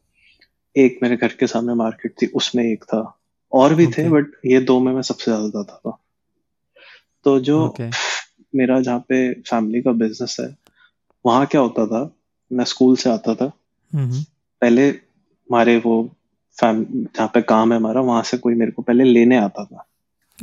[0.76, 3.18] एक मेरे घर के सामने मार्केट थी उसमें एक था।
[3.52, 5.98] और भी थे बट ये दो में मैं सबसे ज़्यादा जाता था।
[7.24, 7.90] तो जो ओके
[8.54, 10.56] मेरा जहाँ पे फैमिली का बिज़नेस है
[11.26, 12.16] वहाँ क्या होता था?
[12.52, 13.52] मैं स्कूल से आता था।
[13.94, 14.22] हम्म
[14.60, 16.10] पहले हमारे वो
[16.60, 19.86] फैम जहाँ पे काम है हमारा वहाँ से कोई मेरे को पहले लेने आता था।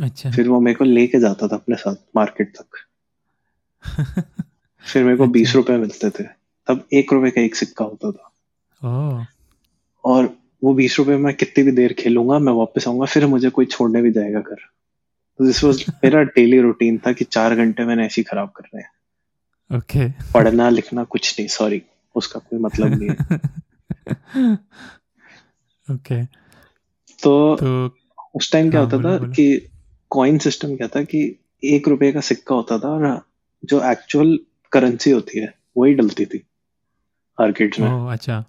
[0.02, 2.86] अच्छा। फिर वो मेरे को लेके जाता था अपने साथ मार्केट तक।
[4.82, 6.24] फिर मेरे को बीस अच्छा। बीस रुपए मिलते थे।
[6.68, 8.30] तब एक रुपए का एक सिक्का होता था।
[10.06, 13.66] और वो बीस रुपए में कितनी भी देर खेलूँगा मैं वापस आऊँगा फिर मुझे कोई
[13.66, 14.58] छोड़ने भी जाएगा घर।
[15.38, 18.82] तो दिस वाज मेरा डेली रूटीन था कि चार घंटे मैंने ऐसे खराब कर रहे
[18.82, 18.90] हैं।
[19.78, 20.34] ओके। okay.
[20.34, 21.82] पढ़ना लिखना कुछ नहीं सॉरी
[22.16, 23.16] उसका कोई मतलब नहीं है।
[25.92, 27.98] ओके। तो तो
[28.36, 29.72] उस टाइम क्या हाँ, होता था कि
[30.10, 33.22] कॉइन सिस्टम क्या था कि एक रुपए का सिक्का होता था और
[33.66, 34.40] जो एक्चुअल
[34.72, 36.44] करेंसी होती है वही डलती थी
[37.42, 38.46] आर्केड्स में। ओह अच्छा।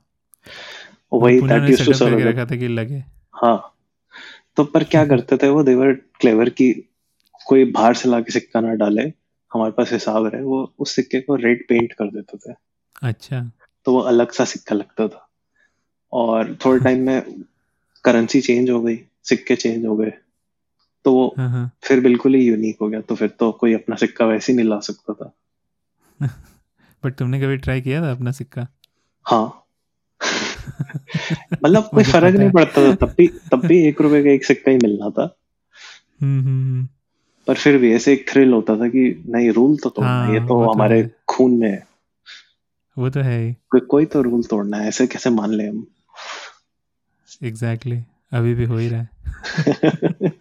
[1.18, 3.70] वही दैट यूज्ड टू सर्व रखा था कि लगे। हाँ।
[4.56, 5.62] तो पर क्या करते थे वो?
[5.62, 6.90] देवर क्लेवर की
[7.46, 9.02] कोई बाहर से लाके सिक्का ना डाले।
[9.54, 12.56] हमारे पास हिसाब रहे। वो उस सिक्के को रेड पेंट कर देते थे।
[13.02, 13.50] अच्छा।
[13.84, 15.28] तो वो अलग सा सिक्का लगता था।
[16.12, 17.44] और थोड़े टाइम में
[18.04, 20.12] करेंसी चेंज हो गई। सिक्के चेंज हो गए।
[21.04, 23.96] तो वो हाँ हाँ। फिर बिल्कुल ही यूनिक हो गया। तो फिर तो कोई अपना
[23.96, 25.34] सिक्का वैसे ही नहीं ला सकता था।
[27.04, 28.68] बट तुमने कभी ट्राई किया था अपना सिक्का?
[29.24, 29.63] हाँ।
[31.64, 34.70] मतलब कोई फ़र्क नहीं पड़ता था तब भी तब भी एक रुपए का एक सिक्का
[34.70, 35.36] ही मिलना था।
[36.22, 36.88] हम्म हम्म हम्म।
[37.46, 40.38] पर फिर भी ऐसे एक थ्रिल होता था कि नहीं रूल तो तोड़ना है, ये
[40.38, 41.86] हाँ, तो वो तो खून में है।
[42.98, 45.86] वो तो है ही। कोई कोई तो रूल तोड़ना है ऐसे कैसे मान ले हम?
[47.42, 49.08] एग्जैक्टली अभी भी हो ही रहा है।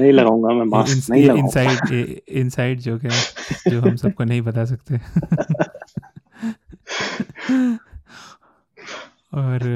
[0.00, 3.10] नहीं लगाऊँगा मैं मास्क नहीं लगाऊँगा। इनसाइड इनसाइड जोक है
[3.68, 4.98] जो हम सबको नहीं बता सकते।
[9.36, 9.66] और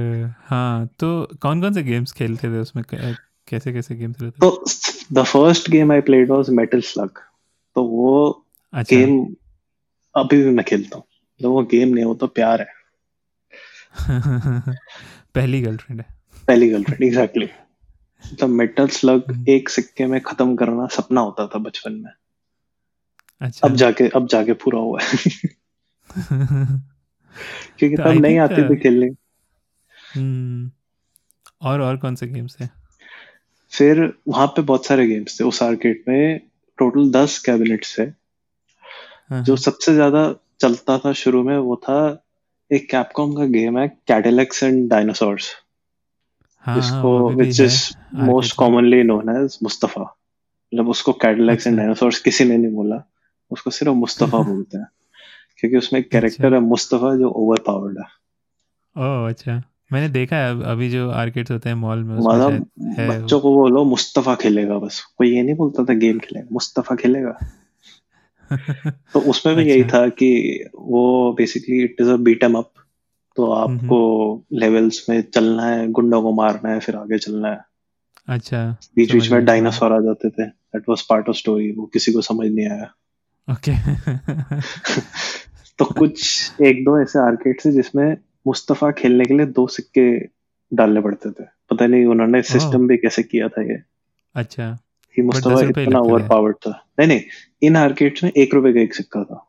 [0.46, 2.84] हाँ तो कौन कौन से गेम्स खेलते थे उसमें?
[3.48, 4.64] कैसे कैसे गेम्स रहते तो
[5.12, 7.10] the first game I played was Metal Slug
[7.74, 9.34] तो वो अच्छा। गेम
[10.16, 11.04] अभी भी मैं खेलता हूँ।
[11.42, 12.68] तो वो गेम नहीं वो तो प्यार है।
[15.34, 16.06] पहली गर्लफ्रेंड है।
[16.46, 17.48] पहली गर्लफ्रेंड एग्जैक्टली
[18.40, 22.10] तो मेटल स्लग हम्म। एक सिक्के में खत्म करना सपना होता था बचपन में।
[23.40, 25.08] अच्छा। अब जाके अब जाके पूरा हुआ है।
[27.78, 29.10] क्योंकि तो तब नहीं आती थी uh, खेलने।
[31.62, 32.66] और और कौन से गेम्स थे
[33.70, 36.40] फिर वहाँ पे बहुत सारे गेम्स थे उस आर्केड में।
[36.78, 42.24] टोटल दस कैबिनेट्स थे। हाँ, जो हाँ, सबसे ज़्यादा चलता था शुरू में वो था
[42.72, 45.54] एक कैपकॉम का गेम है कैडिलक्स एंड डायनासोर्स
[46.58, 51.82] हाँ, हाँ, जिसको which is most commonly known as Mustafa मतलब उसको कैडिलक्स एंड अच्छा।
[51.82, 53.02] डायनासोर्स किसी ने नहीं बोला।
[53.50, 54.86] उसको सिर्फ़ मुस्तफ़ा बोलते हैं।
[55.58, 58.04] क्योंकि उसमें एक कैरेक्टर अच्छा। है मुस्तफ़ा जो ओवर पावर्ड है।
[58.96, 62.66] ओह अच्छा। मैंने देखा है अभी जो आर्केड्स होते हैं मॉल में मतलब
[62.98, 66.96] है। बच्चों को बोलो मुस्तफ़ा खेलेगा बस। कोई ये नहीं बोलता था गेम खेलेगा मुस्तफ़ा
[66.96, 67.38] खेलेगा।
[68.90, 72.72] तो उसमें भी यही अच्छा। था कि वो basically it is a beat em up
[73.36, 77.60] तो आपको लेवल्स में चलना है गुंडों को मारना है फिर आगे चलना है।
[78.28, 82.12] अच्छा बीच बीच में डायनासोर आ जाते थे। That was part of story वो किसी
[82.12, 82.94] को समझ नहीं आया।
[83.52, 83.72] ओके
[85.78, 90.10] तो कुछ एक दो ऐसे आर्केड थे जिसमें मुस्तफ़ा खेलने के लिए दो सिक्के
[90.72, 93.82] डालने पड़ते थे। पता नहीं उन्होंने सिस्टम भी कैसे किया था ये।
[94.34, 94.70] अच्छा।
[95.16, 97.20] कि मुस्तफ़ा इतना ओवर। पावर्ड था। नहीं नहीं
[97.62, 99.46] इन आर्केड्स में एक रुपए का एक सिक्का था।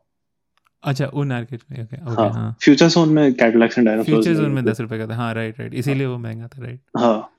[0.83, 4.39] अच्छा उन आर्केड में ओके ओके हाँ हाँ। फ्यूचर जोन में Cadillacs and dinosaurs future
[4.41, 7.31] zone में दस रुपए का था। हाँ राइट राइट इसीलिए वो महँगा था राइट हाँ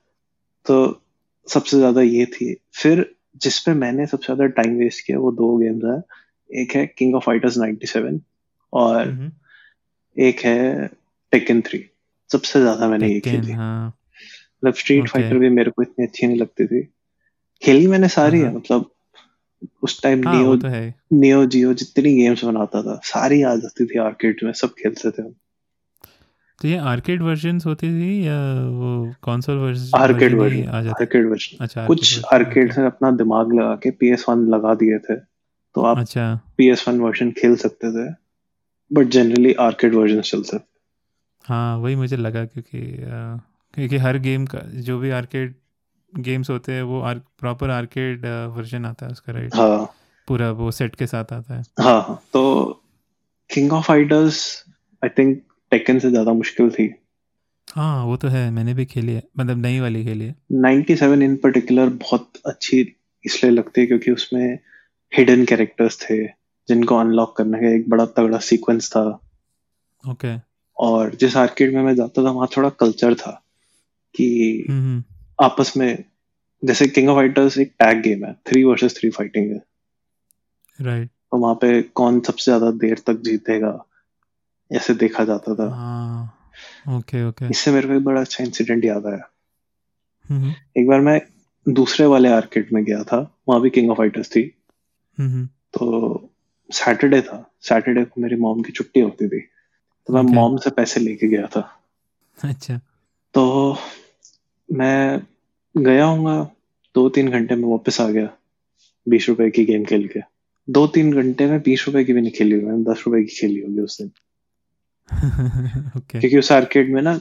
[0.65, 1.01] तो
[1.47, 3.05] सबसे ज़्यादा ये थी। फिर
[3.41, 7.23] जिसपे मैंने सबसे ज़्यादा टाइम वेस्ट किया वो दो गेम्स है। एक है किंग ऑफ़
[7.23, 8.19] फाइटर्स 97
[8.73, 9.31] और हम्म।
[10.17, 10.89] एक है
[11.33, 11.83] टेकन थ्री
[12.29, 15.07] सबसे ज़्यादा मैंने ये खेली हाँ। मतलब स्ट्रीट.
[15.09, 16.81] फाइटर भी मेरे को इतनी अच्छी नहीं लगती थी।
[17.61, 18.89] खेली मैंने सारी है। हाँ। मतलब
[19.83, 23.85] उस टाइम हाँ नियो तो है। नियो जियो जितनी गेम्स बनाता था सारी आ जाती
[23.85, 25.33] थी आर्केड में सब खेलते थे हम।
[26.61, 28.35] तो ये आर्केड वर्जन्स होती थी या
[28.71, 28.89] वो
[29.23, 31.03] console version arcade version version आ जाता?
[31.03, 32.73] आर्केड वर्जन अच्छा कुछ आर्केड.
[32.73, 35.15] से अपना दिमाग लगा के पी एस वन लगा दिए थे
[35.75, 38.09] तो आप अच्छा। पी एस वन वर्जन खेल सकते थे
[38.91, 40.61] बट जनरली आर्केड वर्जन चलते थे
[41.45, 42.81] हाँ वही मुझे लगा क्योंकि
[43.73, 45.53] क्योंकि हर गेम का जो भी आर्केड
[46.13, 49.85] गेम्स होते हैं वो आर, प्रॉपर आर्केड वर्जन आता है उसका राइट हाँ।
[50.27, 52.43] पूरा वो सेट के साथ आता है। हाँ हाँ। तो
[53.49, 54.43] King of Fighters
[55.03, 56.93] I think Tekken से ज़्यादा मुश्किल थी।
[57.67, 61.35] हाँ वो तो है मैंने भी खेली है मतलब नई वाली खेली है। 97 इन
[61.35, 62.79] पर्टिकुलर बहुत अच्छी
[63.25, 64.59] इसलिए लगती है क्योंकि उसमें
[65.11, 66.23] हिडन कैरेक्टर्स थे
[66.67, 69.03] जिनको अनलॉक करने का एक बड़ा तगड़ा सीक्वेंस था।
[70.03, 70.35] ओके
[70.77, 73.31] और जिस आर्केड में मैं जाता था वहाँ थोड़ा कल्चर था
[74.15, 74.65] कि
[75.39, 76.03] आपस में
[76.63, 79.61] जैसे किंग ऑफ़ फाइटर्स एक टैग गेम है थ्री वर्सेस थ्री फाइटिंग है।
[80.79, 83.85] राइट तो वहाँ पे कौन सबसे ज़्यादा देर तक जीतेगा
[84.71, 86.39] ऐसे देखा जाता था। हाँ।
[86.97, 89.29] ओके ओके इससे मेरे को एक बड़ा अच्छा इंसिडेंट याद आया।
[90.77, 91.19] एक बार मैं
[91.65, 93.17] दूसरे वाले आर्केड में गया था
[93.49, 94.43] वहाँ भी किंग ऑफ़ फाइटर्स थी।
[95.73, 96.29] तो
[96.69, 99.39] सैटरडे था। सैटरडे को मेरी मॉम की छुट्टी होती थी।
[100.07, 100.35] तो मैं Okay.
[100.35, 101.81] मॉम से पैसे लेके गया था।
[102.43, 102.79] अच्छा।
[103.33, 103.77] तो
[104.71, 105.21] मैं
[105.77, 106.51] गया हूँगा
[106.95, 108.29] दो तीन घंटे में वापस आ गया
[109.09, 110.19] बीस रुपए की गेम खेल के।
[110.69, 113.35] दो तीन घंटे में बीस रुपए की भी नहीं खेली हुई मैंने दस रुपए की
[113.35, 114.11] खेली होगी उस दिन।
[115.97, 117.19] ओके क्योंकि उस आर्केड में ना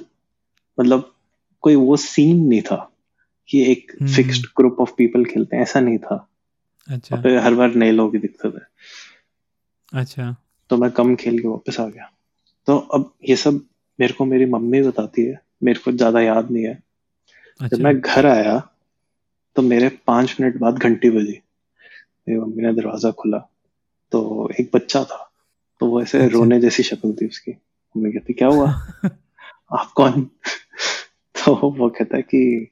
[0.80, 1.14] मतलब
[1.60, 2.92] कोई वो सीन नहीं था
[3.48, 6.28] कि एक। फिक्स्ड ग्रुप ऑफ़ पीपल खेलते हैं ऐसा नहीं था।
[6.88, 8.62] अच्छा। हर बार नए लोग ही दिखते थे।
[9.92, 10.36] अच्छा।
[10.70, 12.10] तो मैं कम खेल के वापस आ गया।
[12.66, 13.60] तो अब ये सब
[13.98, 16.74] मेरे को मेरी मम्मी बताती है मेरे को ज़्यादा याद नहीं है।
[17.60, 18.58] अच्छा। जब मैं घर आया
[19.56, 21.40] तो मेरे पाँच मिनट बाद घंटी बजी।
[22.28, 23.38] मेरी मम्मी ने दरवाज़ा खोला
[24.12, 25.32] तो एक बच्चा था
[25.80, 28.66] तो वो ऐसे अच्छा। रोने जैसी शक्ल थी उसकी। मम्मी कहती क्या हुआ?
[29.72, 30.22] आप कौन?
[31.44, 32.68] तो वो कहता है कि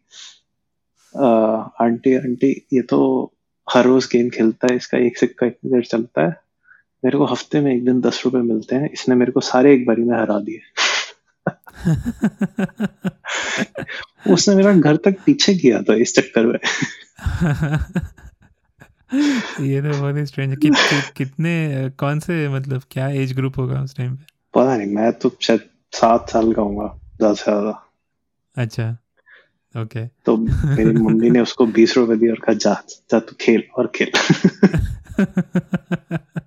[1.15, 1.27] "आ,
[1.81, 2.99] आंटी आंटी ये तो
[3.69, 6.37] हर रोज गेम खेलता है इसका एक सिक्का इतनी देर चलता है
[7.05, 9.87] मेरे को हफ़्ते में एक दिन दस रुपए मिलते हैं इसने मेरे को सारे एक
[9.87, 10.61] बारी में हरा दिए।
[14.33, 16.59] उसने मेरा घर तक पीछे किया था इस चक्कर में।
[19.67, 23.83] ये तो बहुत ही स्ट्रेंज कि, कि, कितने कौन से मतलब क्या एज ग्रुप होगा
[23.83, 24.25] उस टाइम पे?
[24.55, 25.61] पता नहीं मैं तो शायद
[25.93, 27.87] सात साल का हूँ ज़्यादा से ज़्यादा।
[28.57, 28.97] अच्छा
[29.83, 33.63] ओके तो मेरी मम्मी ने उसको बीस रुपए दिए और कहा जा जा तू खेल
[33.79, 34.11] और खेल।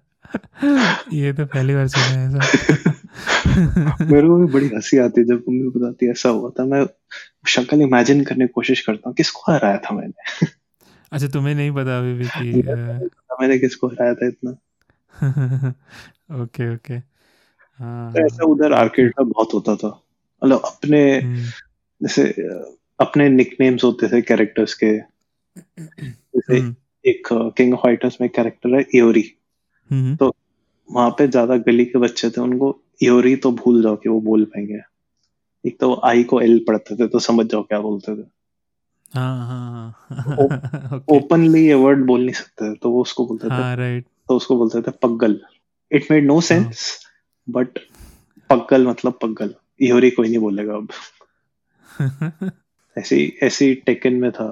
[1.13, 2.63] ये तो पहली बार सुना है ऐसा।
[4.05, 6.85] मेरे को भी बड़ी हँसी आती है जब मम्मी बताती है ऐसा हुआ था। मैं
[7.47, 10.47] शक्ल इमेजिन करने की कोशिश करता हूँ किसको हराया था मैंने?
[11.11, 12.63] अच्छा तुम्हें नहीं पता अभी भी कि
[13.41, 14.51] मैंने किसको हराया था इतना।
[16.43, 16.93] Okay okay.
[17.79, 20.03] हाँ। तो ऐसा उधर आर्केड में बहुत होता था।
[20.43, 21.43] मतलब अपने हम्म,
[22.03, 22.23] जैसे
[22.99, 24.97] अपने निकनेम्स होते थे कैरेक्टर्स के।
[25.57, 29.35] जैसे हम्म, एक किंग ऑफ़ फाइटर्स में कैरेक्टर है इयोरी
[29.89, 30.35] हम्म, तो
[30.89, 34.43] वहाँ पे ज़्यादा गली के बच्चे थे उनको इयोरी तो भूल जाओ कि वो बोल
[34.45, 34.79] पाएँगे।
[35.65, 38.25] एक तो आई को एल पढ़ते थे तो समझ जाओ क्या बोलते थे।
[39.13, 43.75] हाँ हाँ हाँ। ओपनली ये वर्ड बोल नहीं सकते तो वो उसको बोलते थे। हाँ
[43.75, 45.39] राइट तो उसको बोलते थे पग्गल।
[45.91, 46.87] It made no sense
[47.47, 47.79] but
[48.49, 50.87] पग्गल मतलब पग्गल। योरी कोई नहीं बोलेगा अब।
[52.97, 54.51] ऐसी ऐसी टेकन में था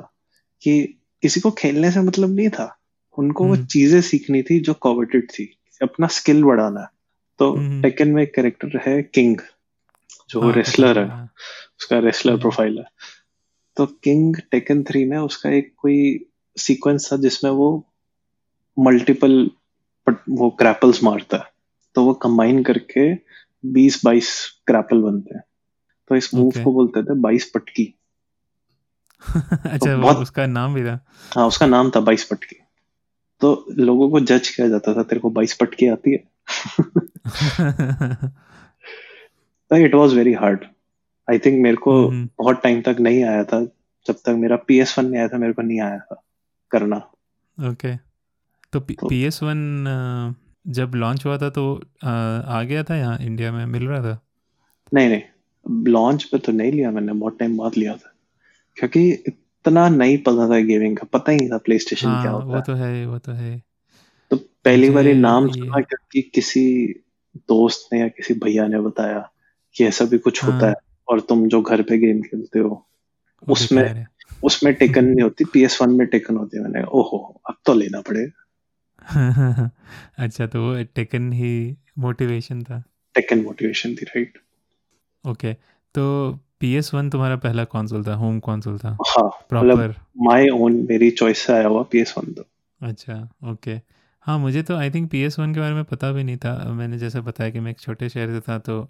[0.63, 0.81] कि
[1.23, 2.65] किसी को खेलने से मतलब नहीं था।
[3.17, 6.89] उनको वो हम्म। चीज़ें सीखनी थी जो कॉवर्टेड थी। अपना स्किल बढ़ाना।
[7.39, 9.37] तो हम्म। टेकन में एक कैरेक्टर है किंग
[10.29, 11.25] जो हाँ, रेसलर है। हाँ,
[11.79, 12.85] उसका रेसलर हम्म। प्रोफ़ाइल है।
[13.77, 16.25] तो किंग टेकन थ्री में उसका एक कोई
[16.57, 17.87] सीक्वेंस था जिसमें वो
[18.79, 19.51] मल्टीपल
[20.29, 21.43] वो क्रैपल्स मारता है।
[21.95, 23.15] तो वो कंबाइन करके
[23.65, 25.43] 20-22 क्रैपल बनते हैं।
[26.07, 26.63] तो इस मूव Okay.
[26.63, 27.99] को बोलते थे 22 पटकी।
[29.69, 32.60] अच्छा वो बहुत- उसका नाम भी था। हाँ उसका नाम था 22 पटकी।
[33.41, 36.23] तो लोगों को जज किया जाता था तेरे को 22 पटकी आती है।
[39.85, 40.65] It was very hard
[41.29, 43.65] I think मेरे को हम्म। बहुत टाइम तक नहीं आया था
[44.07, 46.23] जब तक मेरा पी एस वन नहीं आया था मेरे को नहीं आया था
[46.71, 46.97] करना।
[47.69, 47.95] ओके
[48.73, 50.35] तो तो- पी एस वन
[50.67, 51.75] जब लॉन्च हुआ था तो
[52.45, 53.65] आ गया था यहाँ इंडिया में?
[53.65, 54.19] मिल रहा था?
[54.93, 55.21] नहीं नहीं।
[55.85, 58.13] लॉन्च पे तो नहीं लिया मैंने बहुत टाइम बाद लिया था।
[58.75, 59.23] क्योंकि
[59.65, 62.45] इतना नहीं पता था गेमिंग का पता ही नहीं था प्ले स्टेशन क्या हाँ होता
[62.45, 63.63] वो तो है वो तो है।
[64.31, 66.87] तो पहली बार ये नाम सुना क्योंकि किसी
[67.35, 69.31] दोस्त ने या किसी भैया ने बताया
[69.75, 70.75] कि ऐसा भी कुछ हाँ, होता हाँ।
[71.07, 72.87] और तुम जो घर पे गेम खेलते हो
[73.49, 74.05] उसमें बेकार
[74.43, 78.01] उसमें टेकन नहीं होती पीएस वन में टेकन होती है मैंने। ओहो अब तो लेना
[78.01, 78.37] पड़ेगा
[80.17, 82.83] अच्छा तो वो टेकन ही मोटिवेशन था।
[83.15, 84.37] टेकन मोटिवेशन थी राइट
[85.27, 85.53] ओके
[85.95, 88.89] तो पी एस वन तुम्हारा पहला कॉन्सोल था होम कॉन्सोल था?
[88.89, 92.43] हाँ प्रॉपर माय ओन मेरी चॉइस से आया हुआ पीएस वन तो।
[92.81, 93.81] अच्छा ओके
[94.21, 96.73] हाँ मुझे तो I think P S one के बारे में पता भी नहीं था।
[96.73, 98.89] मैंने जैसे बताया कि मैं एक छोटे शहर से था तो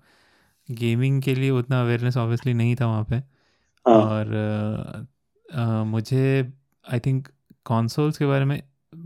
[0.72, 6.54] गेमिंग के लिए उतना अवेयरनेस ऑब्वियसली नहीं था वहाँ पे। हाँ। और अ, अ, मुझे
[6.94, 7.28] आई थिंक
[7.66, 8.64] कॉन्सोल्स के बारे में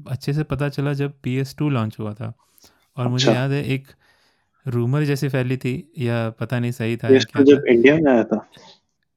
[0.08, 2.32] अच्छे से पता चला जब पी एस टू लॉन्च हुआ था। और
[2.98, 3.10] अच्छा.
[3.10, 3.88] मुझे याद है एक
[4.68, 7.72] रूमर जैसी फैली थी या पता नहीं सही था क्या था?
[7.72, 8.50] इंडिया में आया था।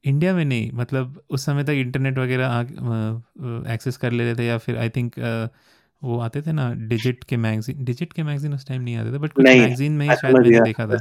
[0.04, 4.58] इंडिया में नहीं मतलब उस समय तक इंटरनेट वगैरह एक्सेस कर ले रहे थे या
[4.58, 5.12] फिर आई थिंक
[6.02, 9.18] वो आते थे ना डिजिट के मैगजीन डिजिट के मैगजीन उस टाइम नहीं आते थे
[9.18, 11.00] बट कुछ मैगजीन में ही शायद मैंने देखा था।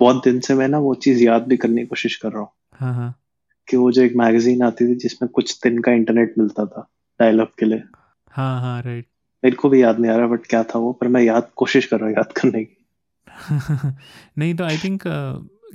[0.00, 2.50] बहुत दिन से मैं ना वो चीज़ याद भी करने की कोशिश कर रहा हूँ।
[2.74, 3.14] हाँ हाँ।
[3.68, 6.88] कि वो जो एक मैगजीन आती थी जिसमें कुछ दिन का इंटरनेट मिलता था
[7.20, 7.82] डायल के लिए।
[8.32, 9.06] हाँ हाँ राइट
[9.44, 11.86] मेरे को भी याद नहीं आ रहा बट क्या था वो पर मैं याद कोशिश
[11.86, 12.79] कर रहा हूँ याद करने की।
[14.38, 15.02] नहीं तो आई थिंक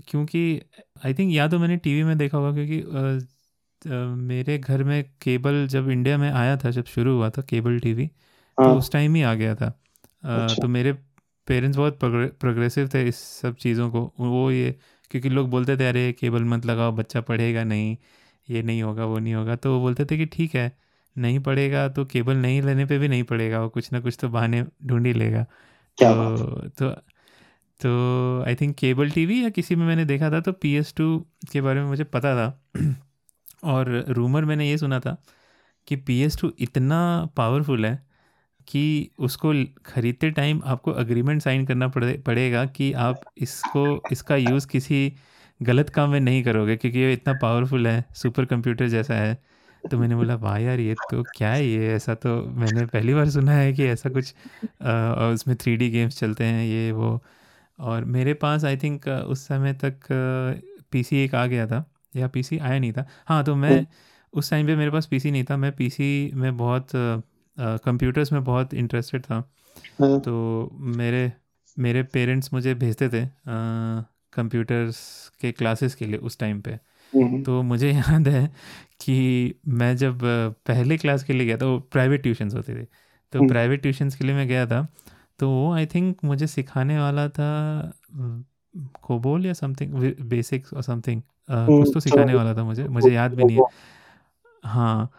[0.07, 0.61] क्योंकि
[1.05, 3.25] आई थिंक या तो मैंने टीवी में देखा होगा क्योंकि अ,
[3.91, 7.79] अ, मेरे घर में केबल जब इंडिया में आया था जब शुरू हुआ था केबल
[7.79, 8.07] टीवी
[8.57, 9.65] तो हाँ। उस टाइम ही आ गया था।
[10.23, 10.93] अच्छा। तो मेरे
[11.47, 14.75] पेरेंट्स बहुत प्रोग्रेसिव थे इस सब चीज़ों को। वो ये
[15.11, 17.97] क्योंकि लोग बोलते थे अरे केबल मत लगाओ बच्चा पढ़ेगा नहीं
[18.49, 20.77] ये नहीं होगा वो नहीं होगा। तो वो बोलते थे कि ठीक है
[21.17, 24.29] नहीं पढ़ेगा तो केबल नहीं लेने पे भी नहीं पड़ेगा वो कुछ ना कुछ तो
[24.29, 25.43] बहाने ढूंढ ही लेगा।
[25.97, 26.89] तो तो
[27.79, 31.19] तो आई थिंक केबल टीवी या किसी में मैंने देखा था तो पी एस टू
[31.51, 32.61] के बारे में मुझे पता था।
[33.63, 35.17] और रूमर मैंने ये सुना था
[35.87, 36.99] कि पी एस टू इतना
[37.37, 38.07] पावरफुल है
[38.67, 39.53] कि उसको
[39.85, 45.13] खरीदते टाइम आपको अग्रीमेंट साइन करना पड़े, पड़ेगा कि आप इसको, इसका यूज़ किसी
[45.61, 49.37] गलत काम में नहीं करोगे, क्योंकि ये इतना पावरफुल है सुपर कंप्यूटर जैसा है।
[49.91, 51.93] तो मैंने बोला, वाह यार, ये तो क्या है ये?
[51.93, 54.33] ऐसा तो मैंने पहली बार सुना है कि ऐसा कुछ
[54.81, 57.23] और उसमें थ्री गेम्स चलते हैं, ये, वो।
[57.79, 60.07] और मेरे पास आई थिंक उस समय तक
[60.91, 61.83] पीसी एक आ गया था
[62.15, 63.85] या पीसी आया नहीं था। हाँ तो मैं
[64.33, 66.89] उस टाइम पे मेरे पास पीसी नहीं था। मैं पीसी में बहुत
[67.57, 69.35] कंप्यूटर्स में बहुत इंटरेस्टेड था।
[70.01, 71.31] हाँ, तो मेरे
[71.77, 73.27] मेरे पेरेंट्स मुझे भेजते थे
[74.33, 74.97] कंप्यूटर्स
[75.41, 76.71] के क्लासेस के लिए उस टाइम पे।
[77.13, 78.47] हम्म, तो मुझे याद है
[79.01, 80.19] कि मैं जब
[80.67, 82.85] पहले क्लास के लिए गया था वो प्राइवेट ट्यूशन्स होते थे।
[83.33, 84.87] तो हम्म। प्राइवेट ट्यूशन्स के लिए मैं गया था
[85.39, 87.47] तो वो आई थिंक मुझे सिखाने वाला था
[89.03, 89.93] कोबोल या समथिंग
[90.29, 91.21] बेसिक्स और समथिंग
[91.71, 93.63] कुछ तो सिखाने वाला था मुझे मुझे याद भी नहीं है।
[94.63, 95.09] हाँ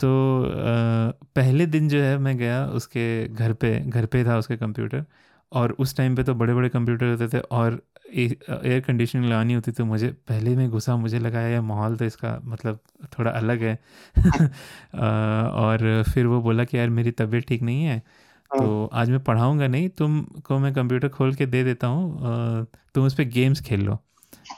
[0.00, 0.08] तो
[0.44, 5.04] अ, पहले दिन जो है मैं गया उसके घर पे घर पे था उसके कंप्यूटर
[5.52, 7.80] और उस टाइम पे तो बड़े बड़े कंप्यूटर होते थे और
[8.14, 12.38] एयर कंडीशनिंग लगानी होती तो मुझे पहले में घुसा मुझे लगा यार माहौल तो इसका
[12.44, 12.78] मतलब
[13.18, 13.78] थोड़ा अलग है।
[14.94, 18.02] और फिर वो बोला कि यार मेरी तबीयत ठीक नहीं है।
[18.52, 23.14] तो आज मैं पढ़ाऊँगा नहीं तुमको मैं कंप्यूटर खोल के दे देता हूँ तुम उस
[23.14, 23.98] पर गेम्स खेल लो।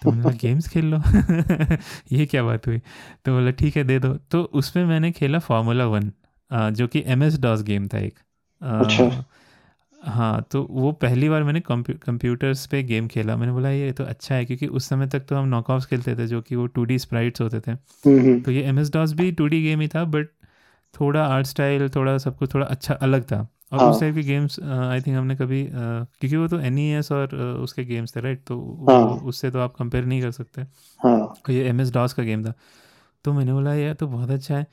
[0.02, 0.98] तो मैंने बोला गेम्स खेल लो?
[2.12, 2.78] ये क्या बात हुई?
[3.24, 6.12] तो बोला ठीक है दे दो। तो उसमें मैंने खेला फार्मूला वन
[6.50, 8.18] जो कि एम एस डॉस गेम था एक।
[8.62, 9.24] अच्छा।
[10.00, 14.04] हाँ तो वो पहली बार मैंने कंप्यू कंप्यूटर्स पे गेम खेला। मैंने बोला ये तो
[14.04, 16.84] अच्छा है क्योंकि उस समय तक तो हम नॉकआउट्स खेलते थे जो कि वो टू
[16.84, 19.80] डी स्प्राइट्स होते थे। हम्म, हम्म, तो ये एम एस डॉस भी टू डी गेम
[19.80, 20.28] ही था बट
[20.94, 24.22] थोड़ा आर्ट स्टाइल थोड़ा सब कुछ थोड़ा अच्छा अलग था। और हाँ। उस टाइप के
[24.22, 28.20] गेम्स आई थिंक हमने कभी अ, क्योंकि वो तो एनईएस और अ, उसके गेम्स थे
[28.20, 30.62] राइट तो हाँ। उससे तो आप कंपेयर नहीं कर सकते।
[31.00, 32.54] हाँ। ये एम एस डॉस का गेम था।
[33.24, 34.66] तो मैंने बोला यार तो बहुत अच्छा है।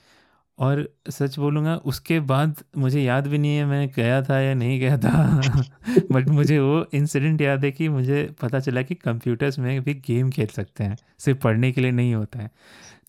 [0.59, 4.79] और सच बोलूँगा उसके बाद मुझे याद भी नहीं है मैं गया था या नहीं
[4.79, 5.41] गया था।
[6.11, 10.29] बट मुझे वो इंसिडेंट याद है कि मुझे पता चला कि कंप्यूटर्स में भी गेम
[10.31, 12.51] खेल सकते हैं। सिर्फ़ पढ़ने के लिए नहीं होता है।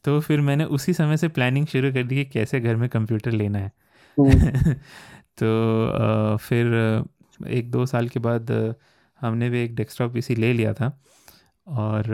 [0.04, 3.32] तो फिर मैंने उसी समय से प्लानिंग शुरू कर दी कि कैसे घर में कंप्यूटर
[3.32, 3.72] लेना है।
[4.18, 4.30] हम्म,
[5.38, 6.66] तो फिर
[7.48, 8.50] एक दो साल के बाद
[9.20, 10.88] हमने भी एक डेस्कटॉप पीसी ले लिया था।
[11.66, 12.04] और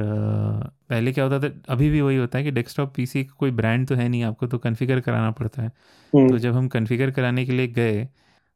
[0.91, 3.95] पहले क्या होता था अभी भी वही होता है कि डेस्कटॉप पीसी कोई ब्रांड तो
[3.95, 5.73] है नहीं आपको तो कॉन्फ़िगर कराना पड़ता है।
[6.29, 8.03] तो हम्म, जब हम कॉन्फ़िगर कराने के लिए गए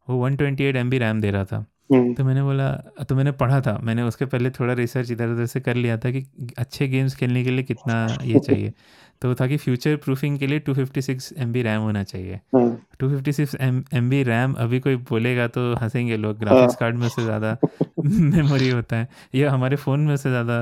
[0.09, 2.70] वो one twenty eight M B RAM दे रहा था। तो मैंने बोला
[3.09, 6.11] तो मैंने पढ़ा था। मैंने उसके पहले थोड़ा रिसर्च इधर उधर से कर लिया था
[6.11, 6.26] कि
[6.59, 8.72] अच्छे गेम्स खेलने के लिए कितना ये चाहिए।
[9.22, 12.41] तो था कि फ्यूचर प्रूफिंग के लिए two fifty six M B RAM होना चाहिए।
[12.55, 16.72] हाँ, two fifty six M M B RAM अभी कोई बोलेगा तो हंसेंगे लोग। ग्राफिक्स
[16.72, 17.57] हाँ। कार्ड में उससे ज़्यादा
[18.05, 20.59] मेमोरी होता है। या हमारे फ़ोन में उससे ज़्यादा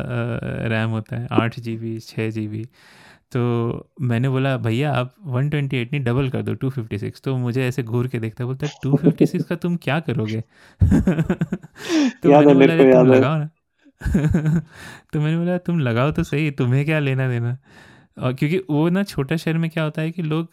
[0.68, 2.66] रैम होता है। आठ जी बी छः जी बी
[3.34, 3.40] तो
[4.00, 8.18] मैंने बोला भैया आप 128 नहीं डबल कर दो 256 तो मुझे ऐसे घूर के
[8.18, 10.40] देखता बोलता 256 का तुम क्या करोगे?
[12.22, 13.50] तो मैंने बोला तुम लगाओ ना।
[15.12, 17.56] तो मैंने बोला तुम लगाओ तो सही तुम्हें क्या लेना देना?
[18.18, 20.48] और क्योंकि वो ना छोटा शहर में क्या होता है कि लोग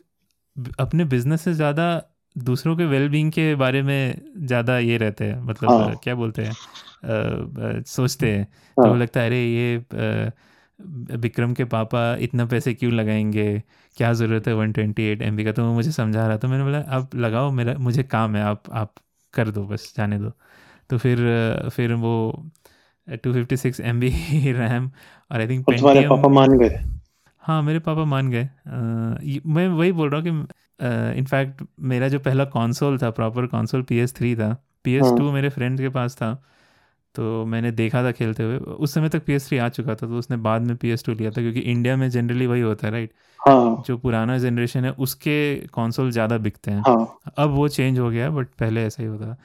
[0.80, 2.04] अपने बिज़नेस से ज़्यादा
[2.38, 7.84] दूसरों के वेलबींग के बारे में ज़्यादा ये रहते हैं मतलब हाँ। क्या बोलते हैं
[7.88, 8.46] सोचते हैं।
[8.78, 10.32] तो हाँ। लगता है अरे ये अ,
[11.18, 13.62] विक्रम के पापा इतना पैसे क्यों लगाएँगे?
[13.98, 15.52] क्या ज़रूरत है वन ट्वेंटी एट एम का?
[15.52, 18.64] तो वो मुझे समझा रहा तो मैंने बोला आप लगाओ मेरा मुझे काम है आप
[18.74, 18.94] आप
[19.34, 20.32] कर दो बस जाने दो।
[20.90, 21.18] तो फिर
[21.74, 22.14] फिर वो
[23.24, 24.10] two fifty six M B
[24.54, 24.90] RAM
[25.32, 26.80] और आई थिंक तुम्हारे पापा मान गए?
[27.44, 28.50] हाँ मेरे पापा मान गए।
[29.46, 33.98] मैं वही बोल रहा हूँ कि इनफैक्ट मेरा जो पहला कंसोल था proper console P
[34.00, 36.32] S three था। पी एस टू मेरे फ्रेंड के पास था।
[37.16, 40.08] तो मैंने देखा था खेलते हुए। उस समय तक पी एस थ्री आ चुका था
[40.08, 42.88] तो उसने बाद में पी एस टू लिया था क्योंकि इंडिया में जनरली वही होता
[42.88, 47.68] है राइट हाँ। जो पुराना जनरेशन है उसके कंसोल ज़्यादा बिकते हैं। हाँ। अब वो
[47.70, 49.36] चेंज हो गया बट पहले ऐसा ही होता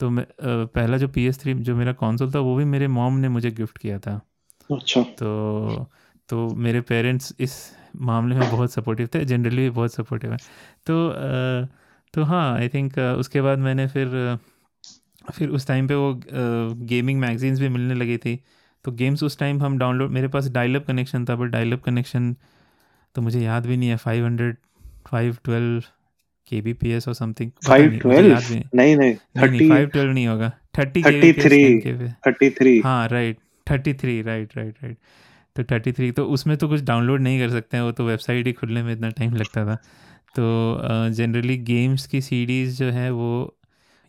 [0.00, 3.18] तो मैं पहला जो पी एस थ्री जो मेरा कंसोल था वो भी मेरे मॉम
[3.18, 4.20] ने मुझे गिफ्ट किया था।
[4.70, 5.86] अच्छा। तो
[6.28, 7.54] तो मेरे पेरेंट्स इस
[8.02, 10.36] मामले में बहुत सपोर्टिव थे जनरली भी बहुत सपोर्टिव है।
[10.86, 11.10] तो
[12.14, 14.08] तो हाँ आई थिंक उसके बाद मैंने फिर
[15.30, 16.14] फिर उस टाइम पे वो
[16.86, 18.38] गेमिंग मैगजीन्स भी मिलने लगी थी।
[18.84, 22.34] तो गेम्स उस टाइम हम डाउनलोड मेरे पास डायलअप कनेक्शन था बट डायलअप कनेक्शन
[23.14, 24.56] तो मुझे याद भी नहीं है five hundred
[25.06, 25.84] five twelve
[26.48, 30.52] K B P S और समथिंग फाइव ट्वेल्व नहीं। नहीं थर्टी फाइव ट्वेल्व नहीं होगा।
[30.78, 34.96] थर्टी 33 थर्टी थ्री हाँ right thirty three right right right
[35.56, 38.46] तो थर्टी थ्री तो उसमें तो कुछ डाउनलोड नहीं कर सकते हैं वो तो वेबसाइट
[38.46, 39.74] ही खुलने में इतना टाइम लगता था।
[40.38, 43.32] तो जनरली गेम्स की सीडीज़ जो है वो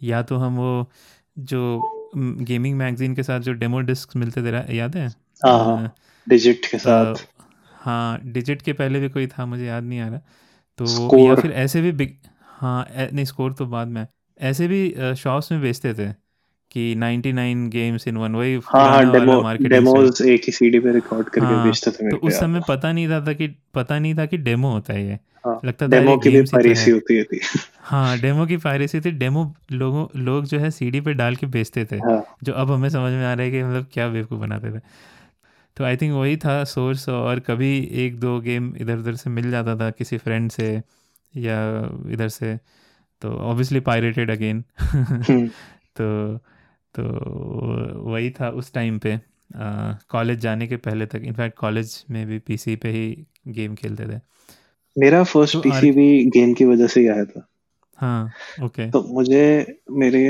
[0.03, 0.91] या तो हम वो
[1.39, 1.81] जो
[2.17, 5.07] गेमिंग मैगजीन के साथ जो डेमो डिस्क मिलते थे याद है?
[5.45, 5.95] हाँ हाँ।
[6.29, 7.15] डिजिट के साथ।
[7.73, 10.19] हाँ डिजिट के पहले भी कोई था मुझे याद नहीं आ रहा।
[10.77, 11.41] तो या Score.
[11.41, 12.15] फिर ऐसे भी बिग
[12.59, 14.07] हाँ नहीं स्कोर तो बाद में।
[14.41, 16.07] ऐसे भी शॉप्स में बेचते थे
[16.71, 20.91] कि 99 गेम्स इन वन वही हाँ हाँ डेमो marketing डेमोज एक ही सीडी पे
[20.93, 23.33] रिकॉर्ड करके हाँ, बेचते थे तो मेरे को उस समय है। पता नहीं था, था
[23.33, 26.37] कि पता नहीं था कि डेमो होता है ये। हाँ, लगता था डेमो की भी
[26.37, 27.39] ही तो परेसी है। होती थी।
[27.83, 31.85] हाँ डेमो की पायरेसी थी। डेमो लोगों लोग जो है सीडी पे डाल के बेचते
[31.85, 34.71] थे हाँ। जो अब हमें समझ में आ रहा है कि मतलब क्या बेवकूफ़ बनाते
[34.71, 34.79] थे।
[35.77, 39.49] तो आई थिंक वही था सोर्स और कभी एक दो गेम इधर उधर से मिल
[39.51, 40.71] जाता था किसी फ्रेंड से
[41.33, 41.59] या
[42.11, 42.55] इधर से
[43.21, 44.63] तो ऑब्वियसली पायरेटेड अगेन
[45.95, 46.37] तो
[46.95, 47.03] तो
[48.03, 49.19] वही था उस टाइम पे।
[50.09, 54.19] कॉलेज जाने के पहले तक इनफैक्ट कॉलेज में भी पीसी पे ही गेम खेलते थे।
[54.95, 57.47] मेरा फ़र्स्ट तो पीसी भी गेम की वजह से ही आया था।
[57.97, 58.31] हाँ
[58.63, 60.23] ओके तो मुझे मेरे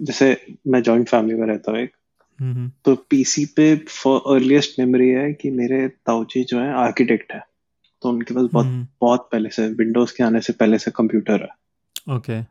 [0.00, 1.92] जैसे मैं जॉइंट फैमिली में रहता हूँ एक
[2.40, 3.74] हम्म हम्म, तो पीसी पे
[4.06, 7.42] अर्लीस्ट मेमोरी है कि मेरे ताऊजी जो है आर्किटेक्ट है।
[8.02, 11.42] तो उनके पास बहुत हम्म, बहुत पहले से विंडोज़ के आने से पहले से कंप्यूटर
[11.42, 11.48] है।
[12.16, 12.42] ओके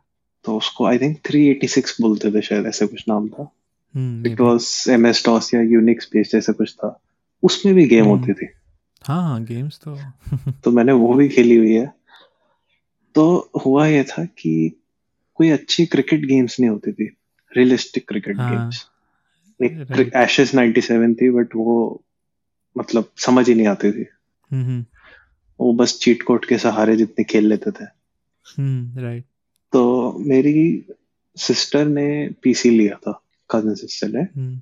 [0.46, 3.52] तो उसको आई थिंक 386 बोलते थे शायद ऐसे कुछ नाम था।
[3.98, 4.42] इट.
[4.42, 7.02] वाज एमएस डॉस या यूनिक्स बेस्ड ऐसा कुछ था।
[7.44, 8.48] उसमें भी गेम। होती थी।
[9.04, 10.00] हाँ हाँ गेम्स तो।
[10.52, 11.99] तो मैंने वो भी खेली हुई है।
[13.20, 14.82] तो हुआ ये था कि
[15.36, 17.06] कोई अच्छी क्रिकेट गेम्स नहीं होती थी
[17.58, 18.88] रियलिस्टिक क्रिकेट गेम्स
[20.16, 22.02] एशेस 97 थी बट वो
[22.78, 24.06] मतलब समझ ही नहीं आती थी।
[24.52, 24.86] हम्म हम्म,
[25.60, 27.84] वो बस चीट कोड के सहारे जितने खेल लेते थे।
[28.58, 29.24] हम्म राइट
[29.72, 30.86] तो मेरी
[31.38, 34.62] सिस्टर ने पीसी लिया था कज़न सिस्टर ने। हम्म।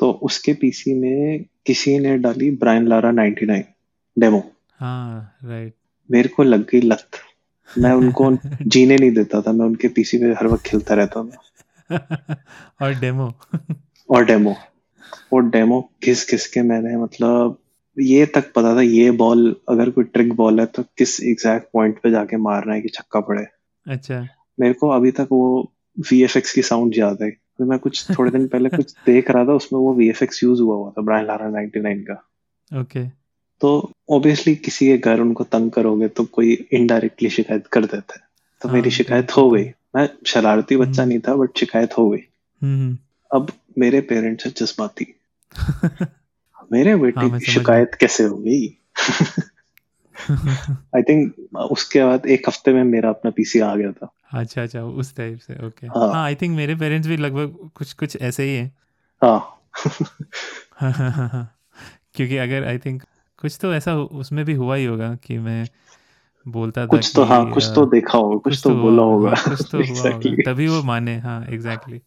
[0.00, 3.62] तो उसके पीसी में किसी ने डाली ब्रायन लारा 99
[4.18, 5.74] डेमो हाँ राइट
[6.10, 7.08] मेरे को लग गई लत।
[7.78, 11.42] मैं उनको जीने नहीं देता था मैं उनके पीसी पे हर वक्त खेलता रहता था।
[12.82, 13.34] और डेमो।
[14.10, 14.56] और डेमो।
[15.32, 17.58] वो डेमो घिस घिस के मैंने मतलब
[18.00, 22.00] ये तक पता था ये बॉल अगर कोई ट्रिक बॉल है तो किस एग्जैक्ट पॉइंट
[22.02, 23.46] पे जाके मारना है कि छक्का पड़े।
[23.88, 24.28] अच्छा।
[24.60, 28.48] मेरे को अभी तक वो वीएफएक्स की साउंड याद है। तो मैं कुछ थोड़े दिन
[28.48, 30.12] पहले कुछ देख रहा था उसमें वो वी
[30.42, 32.30] यूज़ हुआ हुआ था ब्रायन लारा 99 का।
[32.80, 33.25] ओके
[33.60, 38.20] तो ऑब्वियसली किसी के घर उनको तंग करोगे तो कोई इनडायरेक्टली शिकायत कर देता है।
[38.62, 42.10] तो हाँ, मेरी शिकायत हो गई। मैं शरारती बच्चा हम्म। नहीं था बट शिकायत हो
[42.10, 42.20] गई।
[42.62, 42.98] हम्म
[43.34, 45.20] अब मेरे पेरेंट्स हैं जज्बाती।
[46.72, 48.78] मेरे हाँ, बेटे की शिकायत कैसे हो गई?
[50.96, 54.82] आई थिंक उसके बाद एक हफ़्ते में मेरा अपना पीसी आ गया था। अच्छा अच्छा
[54.82, 58.42] उस टाइप से ओके हाँ। हाँ आई थिंक मेरे पेरेंट्स भी लगभग कुछ कुछ ऐसे
[58.42, 58.76] ही हैं।
[59.22, 59.62] हाँ।
[60.76, 61.58] हाँ हाँ हाँ हाँ
[62.14, 63.02] क्योंकि अगर आई थिंक
[63.38, 65.66] कुछ तो ऐसा उसमें भी हुआ ही होगा कि मैं
[66.46, 69.78] बोलता था कुछ तो हाँ कुछ तो देखा होगा कुछ तो बोला होगा। कुछ तो
[69.78, 72.00] हुआ होगा तभी वो माने हाँ एग्जैक्टली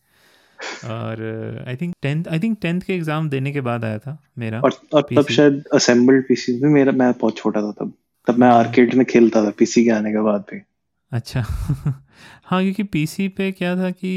[0.85, 1.21] और
[1.67, 4.73] I think tenth I think tenth के एग्ज़ाम देने के बाद आया था मेरा और
[4.93, 7.93] और तब शायद असेंबल्ड पीसी में मेरा मैं बहुत छोटा था तब।
[8.27, 10.61] तब मैं आर्केड में खेलता था पीसी के आने के बाद भी।
[11.11, 11.41] अच्छा।
[12.43, 14.11] हाँ क्योंकि पीसी पे क्या था कि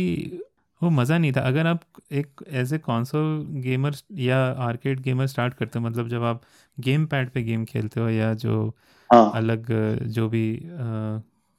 [0.83, 1.81] वो मज़ा नहीं था। अगर आप
[2.13, 6.43] एक एज ए कॉन्सोल गेमर या आर्केड गेमर स्टार्ट करते हो मतलब जब आप
[6.81, 8.77] गेम पैड पे गेम खेलते हो या जो
[9.13, 9.67] हाँ। अलग
[10.03, 10.61] जो भी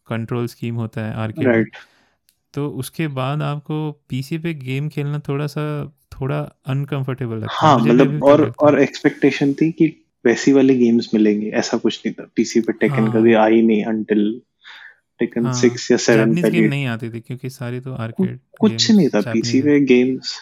[0.08, 1.76] कंट्रोल स्कीम होता है आर्केड राइट
[2.54, 7.78] तो उसके बाद आपको पीसी पे गेम खेलना थोड़ा सा थोड़ा अनकंफर्टेबल लगता है। हाँ
[7.80, 12.62] मतलब और और एक्सपेक्टेशन थी कि वैसी वाली गेम्स मिलेंगे ऐसा कुछ नहीं था। पीसी
[12.62, 14.42] पे टेकन हाँ। कभी आई नहीं अंटिल
[15.20, 18.40] टेकन हाँ सिक्स या सेवन जापानीज पहले गेम नहीं आती थी क्योंकि सारी तो आर्केड
[18.60, 20.36] कुछ नहीं था पीसी पे गेम्स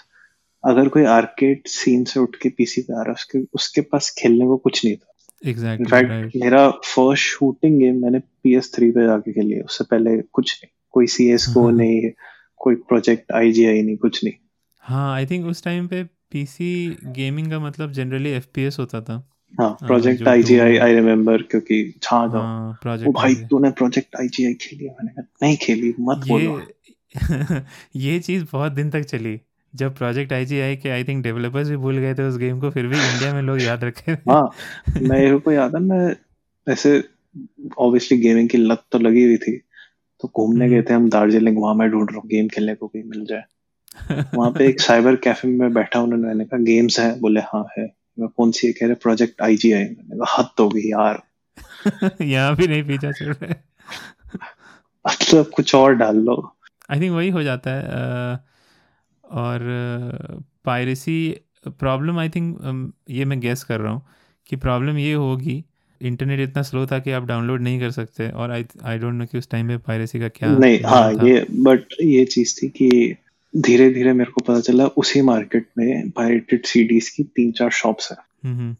[0.64, 4.16] अगर कोई आर्केड सीन से उठ के पीसी पे आ रहा है उसके उसके पास
[4.20, 5.14] खेलने को कुछ नहीं था।
[5.45, 9.84] एग्जैक्टली इनफैक्ट राइट मेरा फ़र्स्ट शूटिंग गेम मैंने पीएस थ्री पे जाके खेली है उससे
[9.84, 12.12] पहले कुछ नहीं। कोई सी एस को नहीं
[12.57, 14.34] कोई प्रोजेक्ट आईजीआई नहीं कुछ नहीं।
[14.82, 19.28] हाँ आई थिंक उस टाइम पे पीसी गेमिंग का मतलब जनरली एफपीएस होता था।
[19.62, 24.86] हाँ प्रोजेक्ट आईजीआई आई रिमेम्बर क्योंकि छा जाओ। हाँ प्रोजेक्ट भाई तूने प्रोजेक्ट आईजीआई खेली
[24.86, 24.91] है?
[24.91, 26.62] मैंने कहा नहीं खेली मत बोलो।
[27.95, 29.41] ये चीज़ बहुत दिन तक चली।
[29.74, 32.59] जब प्रोजेक्ट आई आईजी आई के आई थिंक डेवलपर्स भी भूल गए थे उस गेम
[32.59, 34.51] को फिर भी इंडिया में लोग याद रखे हाँ
[35.01, 36.15] मेरे को याद है मैं
[36.67, 37.03] ऐसे
[37.78, 39.57] ऑब्वियसली गेमिंग की लत तो लगी हुई थी
[40.24, 42.88] तो घूमने गए हम्म। थे हम दार्जिलिंग वहाँ मैं ढूंढ रहा हूँ गेम खेलने को
[42.88, 43.43] कोई मिल जाए।
[44.36, 47.19] वहाँ पे एक साइबर कैफ़े में बैठा उन्होंने मैंने कहा गेम्स है?
[47.19, 47.86] बोले हाँ है।
[48.19, 48.74] मैं कौन सी है?
[48.74, 51.22] कह रहे प्रोजेक्ट आई जी आई। मैंने कहा हद हो गई यार।
[52.22, 53.63] यहाँ भी नहीं पीछा चल रहा। है
[55.05, 56.55] मतलब कुछ और डाल लो।
[56.91, 58.43] आई थिंक वही हो जाता है अ,
[59.32, 59.60] और
[60.66, 64.02] पायरेसी प्रॉब्लम आई थिंक ये मैं गेस कर रहा हूँ
[64.48, 65.64] कि प्रॉब्लम ये होगी
[66.02, 69.26] इंटरनेट इतना स्लो था कि आप डाउनलोड नहीं कर सकते और आई आई डोंट नो
[69.26, 73.16] कि उस टाइम पे पायरेसी का क्या नहीं हाँ ये बट ये चीज़ थी कि
[73.58, 78.12] धीरे धीरे मेरे को पता चला उसी मार्केट में पायरेटेड सीडीज की तीन चार शॉप्स
[78.12, 78.76] है। हम्म हम्म,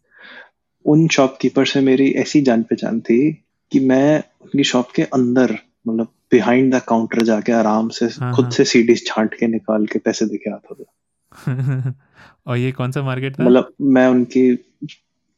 [0.86, 3.32] उन शॉपकीपर से मेरी ऐसी जान पहचान थी
[3.72, 8.46] कि मैं उनकी शॉप के अंदर मतलब बिहाइंड द काउंटर जाके आराम से हाँ खुद
[8.46, 11.94] हाँ। से सीडीज छांट के निकाल के पैसे देके आता था।
[12.48, 13.44] और ये कौन सा मार्केट था?
[13.44, 14.74] मतलब मैं उनकी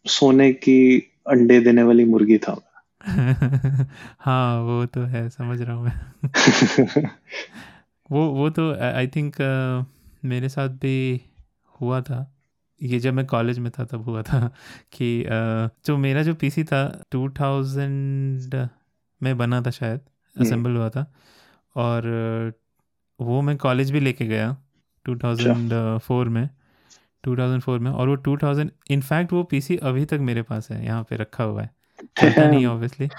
[0.05, 2.69] सोने की अंडे देने वाली मुर्गी था
[4.19, 6.01] हाँ वो तो है समझ रहा हूँ मैं।
[8.11, 9.85] वो वो तो आई थिंक uh,
[10.25, 11.21] मेरे साथ भी
[11.81, 12.35] हुआ था।
[12.81, 14.55] ये जब मैं कॉलेज में था तब हुआ था
[14.91, 18.69] कि uh, जो मेरा जो पीसी था 2000
[19.23, 19.99] में बना था शायद।
[20.35, 21.05] असेंबल हुआ था।
[21.75, 22.53] और
[23.19, 26.49] वो मैं कॉलेज भी लेके गया अच्छा। 2004 में
[27.23, 31.15] 2004 में। और वो 2000 इनफैक्ट वो पीसी अभी तक मेरे पास है यहाँ पे
[31.15, 31.69] रखा हुआ है।
[32.17, 32.65] चलता नहीं.
[32.65, 33.09] ऑब्वियसली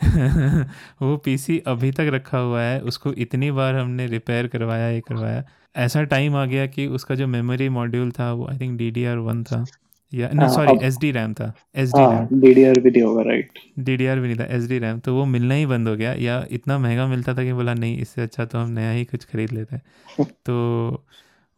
[1.02, 5.44] वो पीसी अभी तक रखा हुआ है उसको इतनी बार हमने रिपेयर करवाया ये करवाया।
[5.76, 9.04] ऐसा टाइम आ गया कि उसका जो मेमोरी मॉड्यूल था वो I think D D
[9.04, 9.66] R one था।
[10.14, 13.58] या हाँ सॉरी एस डी रैम था एस डी रैम डीडीआर भी नहीं होगा राइट
[13.78, 15.96] डी डी आर भी नहीं था एस डी रैम तो वो मिलना ही बंद हो
[15.96, 19.04] गया या इतना महँगा मिलता था कि बोला नहीं इससे अच्छा तो हम नया ही
[19.04, 19.82] कुछ खरीद लेते हैं।
[20.46, 21.04] तो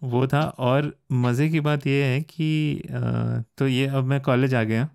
[0.03, 2.83] वो था और मज़े की बात ये है कि
[3.59, 4.89] तो ये अब मैं कॉलेज आ गया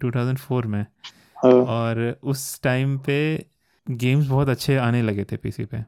[0.00, 0.86] टू थाउज़ेंड फोर में
[1.36, 3.46] हाँ। और उस टाइम पे
[3.90, 5.78] गेम्स बहुत अच्छे आने लगे थे पीसी पे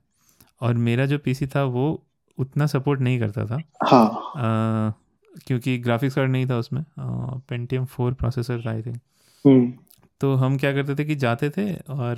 [0.61, 2.03] और मेरा जो पीसी था वो
[2.39, 4.95] उतना सपोर्ट नहीं करता था। हाँ।
[5.47, 6.85] क्योंकि ग्राफिक्स कार्ड नहीं था उसमें
[7.49, 9.79] पेंटियम फोर प्रोसेसर था आई थिंक
[10.21, 12.17] तो हम क्या करते थे कि जाते थे और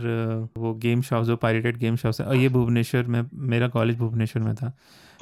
[0.56, 4.54] वो गेम शॉप जो पायरेटेड गेम शॉप्स है ये भुवनेश्वर में मेरा कॉलेज भुवनेश्वर में
[4.54, 4.72] था।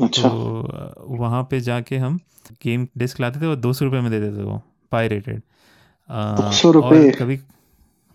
[0.03, 2.19] अच्छा। तो वहाँ पे जाके हम
[2.63, 5.43] गेम डिस्क लाते थे और दो सौ रुपये में देते थे वो पायरेटेड
[6.11, 7.37] दो सौ और कभी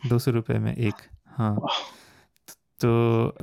[0.07, 0.93] दो सौ रुपये में एक
[1.27, 1.57] हाँ।
[2.83, 2.89] तो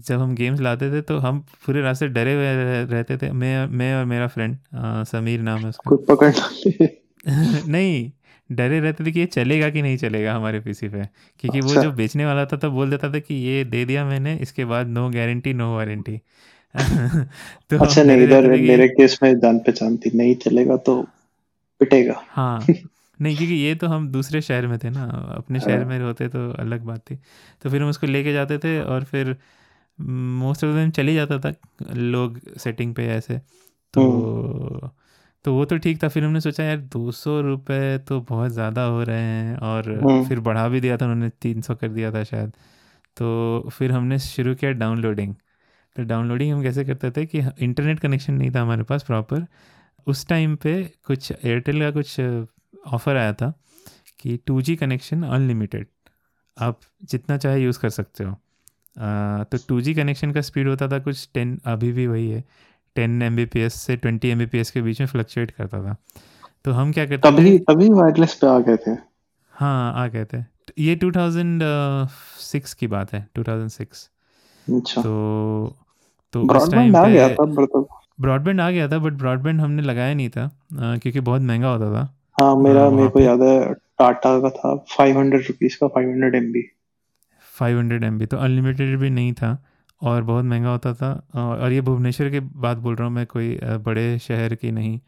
[0.00, 2.52] जब हम गेम्स लाते थे तो हम पूरे रास्ते डरे हुए
[2.86, 4.56] रहते थे। मैं मैं और मेरा फ्रेंड
[5.06, 6.32] समीर नाम है उसका। पकड़
[7.70, 8.10] नहीं
[8.50, 11.02] डरे रहते थे कि ये चलेगा कि नहीं चलेगा हमारे पीसी पे।
[11.40, 14.04] क्योंकि वो अच्छा। जो बेचने वाला था तो बोल देता था कि ये दे दिया
[14.04, 16.16] मैंने इसके बाद नो गारंटी नो वारंटी
[17.70, 21.02] तो अच्छा नहीं इधर मेरे केस में जान पहचान थी नहीं चलेगा तो
[21.80, 22.66] पिटेगा। हाँ।
[23.20, 25.04] नहीं क्योंकि ये तो हम दूसरे शहर में थे ना
[25.36, 27.16] अपने शहर हाँ, में होते तो अलग बात थी।
[27.62, 29.36] तो फिर हम उसको लेके जाते थे और फिर
[29.98, 31.52] मोस्ट ऑफ़ द टाइम चली जाता था
[31.94, 33.38] लोग सेटिंग पे ऐसे।
[33.94, 34.90] तो हम्म।
[35.44, 38.82] तो वो तो ठीक था। फिर हमने सोचा यार दो सौ रुपये तो बहुत ज़्यादा
[38.84, 42.12] हो रहे हैं। और हम्म। फिर बढ़ा भी दिया था उन्होंने तीन सौ कर दिया
[42.12, 42.52] था शायद।
[43.16, 45.34] तो फिर हमने शुरू किया डाउनलोडिंग
[45.96, 49.46] तो डाउनलोडिंग हम कैसे करते थे कि इंटरनेट कनेक्शन नहीं था हमारे पास प्रॉपर
[50.06, 52.16] उस टाइम पे कुछ एयरटेल का कुछ
[52.86, 53.52] ऑफ़र आया था
[54.18, 55.86] कि टू जी कनेक्शन अनलिमिटेड।
[56.60, 58.30] आप जितना चाहे यूज़ कर सकते हो।
[58.98, 62.44] आ, तो टू जी कनेक्शन का स्पीड होता था कुछ टेन अभी भी वही है।
[62.96, 65.50] Ten M B P S से twenty M B P S के बीच में फ्लक्चुएट
[65.50, 65.96] करता था।
[66.64, 67.36] तो हम क्या करते थे?
[67.36, 68.90] तभी तभी वायरलेस पे आ गए थे।
[69.52, 70.44] हाँ आ गए थे।
[70.78, 74.10] ये 2006 की बात है 2006
[74.76, 75.76] अच्छा। तो
[76.32, 77.88] तो उस ब्रॉडबैंड टाइम आ गया पे था तो
[78.20, 81.94] ब्रॉडबैंड आ गया था बट ब्रॉडबैंड हमने लगाया नहीं था अ, क्योंकि बहुत महँगा होता
[81.94, 85.88] था। हाँ मेरा हाँ, मेरे को याद है टाटा का था फाइव हंड्रेड रुपीज़ का
[85.88, 86.62] five hundred M B
[87.44, 89.56] 500 M B तो अनलिमिटेड भी नहीं था
[90.02, 93.58] और बहुत महँगा होता था। और ये भुवनेश्वर की बात बोल रहा हूँ मैं कोई
[93.86, 94.98] बड़े शहर की नहीं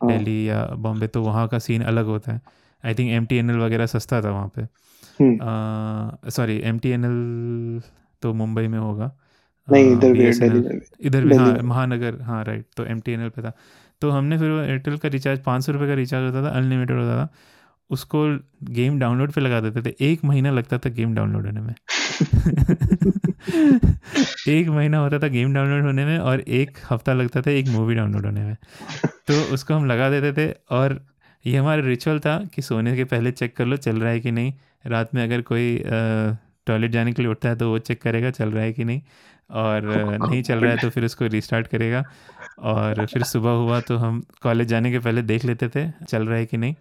[0.00, 2.40] हाँ। दिल्ली या बॉम्बे तो वहाँ का सीन अलग होता है।
[2.84, 4.66] I think M T N L वगैरह सस्ता था वहाँ पे।
[6.30, 7.80] Sorry M T N L
[8.22, 9.10] तो मुंबई में होगा।
[9.68, 10.28] नहीं इधर भी
[11.06, 13.52] इधर भी हाँ महानगर हाँ राइट तो एम टी एन एल पे था।
[14.02, 16.96] तो हमने फिर वो एयरटेल का रिचार्ज पाँच सौ रुपये का रिचार्ज होता था अनलिमिटेड
[16.98, 17.28] होता था।
[17.90, 18.26] उसको
[18.74, 21.74] गेम डाउनलोड पे लगा देते थे। एक महीना लगता था गेम डाउनलोड होने में।
[24.48, 27.94] एक महीना होता था गेम डाउनलोड होने में और एक हफ़्ता लगता था एक मूवी
[27.94, 28.56] डाउनलोड होने में।
[29.28, 31.00] तो उसको हम लगा देते थे और
[31.44, 34.30] ये हमारा रिचुअल था कि सोने के पहले चेक कर लो, चल रहा है कि
[34.32, 34.52] नहीं।
[34.86, 35.82] रात में अगर कोई
[36.66, 39.00] टॉयलेट जाने के लिए उठता है तो वो चेक करेगा, चल रहा है कि नहीं।
[39.50, 39.82] और
[40.20, 42.04] नहीं चल रहा है तो फिर उसको रिस्टार्ट करेगा।
[42.58, 46.38] और फिर सुबह हुआ तो हम कॉलेज जाने के पहले देख लेते थे चल रहा
[46.38, 46.74] है कि नहीं।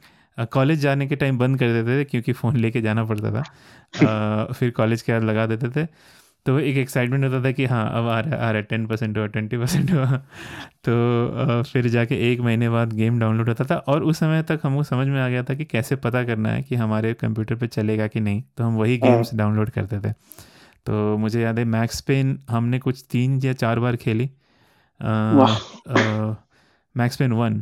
[0.46, 3.44] कॉलेज जाने के टाइम बंद कर देते थे क्योंकि फ़ोन लेके जाना पड़ता था।
[4.54, 5.86] फिर कॉलेज के बाद लगा देते थे।
[6.46, 8.86] तो एक एक्साइटमेंट होता था कि हाँ अब आ रहा है आ रहा है टेन
[8.88, 10.06] परसेंट हुआ ट्वेंटी परसेंट हुआ।
[10.90, 14.84] तो फिर जाके एक महीने बाद गेम डाउनलोड होता था और उस समय तक हमको
[14.84, 18.08] समझ में आ गया था कि कैसे पता करना है कि हमारे कंप्यूटर पे चलेगा
[18.08, 20.14] कि नहीं। तो हम वही हाँ। गेम्स डाउनलोड करते थे।
[20.86, 24.30] तो मुझे याद है मैक्स पेन हमने कुछ तीन या चार बार खेली।
[26.96, 27.62] Max Payne one.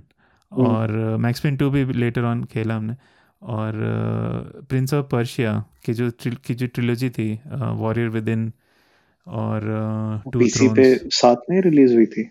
[0.51, 2.95] और मैक्स पेन टू भी लेटर ऑन खेला हमने।
[3.41, 3.73] और
[4.69, 5.53] प्रिंस ऑफ़ पर्शिया
[5.85, 6.09] की जो
[6.45, 8.51] की जो ट्रिलोजी थी वॉरियर विद इन
[9.27, 9.61] और
[10.33, 12.29] टू पीसी पे साथ में रिलीज़ हुई थी?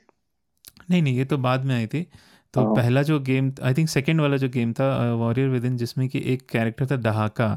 [0.90, 2.06] नहीं नहीं ये तो बाद में आई थी।
[2.54, 5.76] तो हाँ। पहला जो गेम आई थिंक सेकंड वाला जो गेम था वॉरियर विद इन
[5.76, 7.48] जिसमें कि एक कैरेक्टर था डहाका।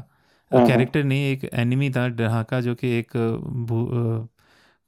[0.52, 3.16] हाँ, कैरेक्टर नहीं एक एनिमी था डहाका जो कि एक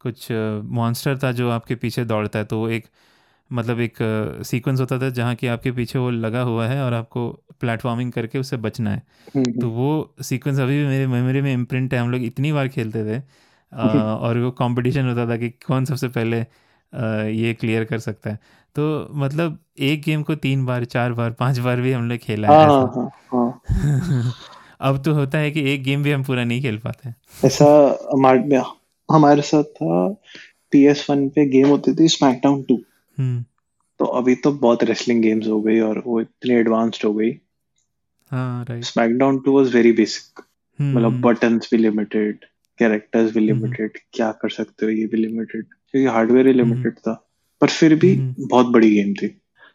[0.06, 0.28] कुछ
[0.72, 2.86] मॉन्स्टर था जो आपके पीछे दौड़ता है तो एक
[3.52, 3.96] मतलब एक
[4.46, 7.28] सीक्वेंस होता था जहाँ कि आपके पीछे वो लगा हुआ है और आपको
[7.60, 9.02] प्लेटफॉर्मिंग करके उससे बचना है।
[9.36, 12.68] हम्म, तो वो सीक्वेंस अभी भी मेरे मेमोरी में इम्प्रिंट है हम लोग इतनी बार
[12.68, 13.18] खेलते थे
[13.72, 13.86] अ,
[14.20, 16.38] और वो कंपटीशन होता था कि कौन सबसे पहले
[17.30, 18.38] ये क्लियर कर सकता है।
[18.76, 22.48] तो मतलब एक गेम को तीन बार चार बार पाँच बार भी हम लोग खेला
[22.48, 24.32] है हाँ हाँ हाँ।
[24.80, 27.14] अब तो होता है कि एक गेम भी हम पूरा नहीं खेल पाते।
[27.46, 27.66] ऐसा
[29.08, 30.08] हमारे साथ था।
[30.72, 32.74] पी एस वन पे गेम होती थी स्मैकडाउन टू
[33.18, 33.44] हम्म।
[34.00, 37.30] तो अभी तो बहुत रेसलिंग गेम्स हो गई और वो इतनी एडवांस्ड हो गई।
[38.30, 40.40] हाँ Smackdown two was very basic
[40.78, 42.44] हम्म, मतलब बटन भी लिमिटेड
[42.78, 46.98] कैरेक्टर्स भी हम्म। लिमिटेड क्या कर सकते हो ये भी लिमिटेड क्योंकि हार्डवेयर ही लिमिटेड
[46.98, 47.22] था।
[47.60, 49.26] पर फिर भी हम्म। बहुत बड़ी गेम थी।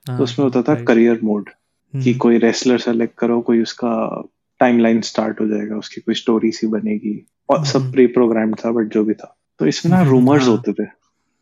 [0.09, 4.21] हाँ, तो उसमें होता था करियर मोड कि हम्म, कोई रेसलर सेलेक्ट करो कोई उसका
[4.59, 7.13] टाइमलाइन स्टार्ट हो जाएगा उसकी कोई स्टोरी सी बनेगी।
[7.49, 10.43] और सब हम्म। प्री प्रोग्राम था बट जो भी था। तो इसमें ना हम्म, रूमर्स
[10.43, 10.87] हाँ। होते थे।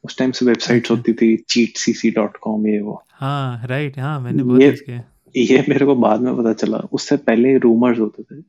[0.03, 4.19] उस टाइम से वेबसाइट्स। होती थी चीट सीसी डॉट कॉम ये वो। हाँ राइट हाँ
[4.19, 4.99] मैंने बहुत ये-
[5.37, 8.43] ये मेरे को बाद में पता चला। उससे पहले रूमर्स होते थे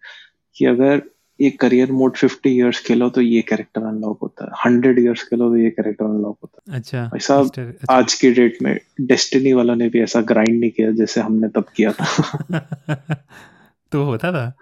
[0.57, 1.03] कि अगर
[1.41, 5.49] ये करियर मोड 50 इयर्स खेलो तो ये कैरेक्टर अनलॉक होता है। 100 इयर्स खेलो
[5.49, 8.81] तो ये कैरेक्टर अनलॉक होता है। अच्छा भाई साहब, है अच्छा। आज के डेट में
[9.01, 12.05] डेस्टिनी वालों ने भी ऐसा ग्राइंड नहीं किया जैसे हमने तब किया था।
[13.93, 14.55] तो होता था?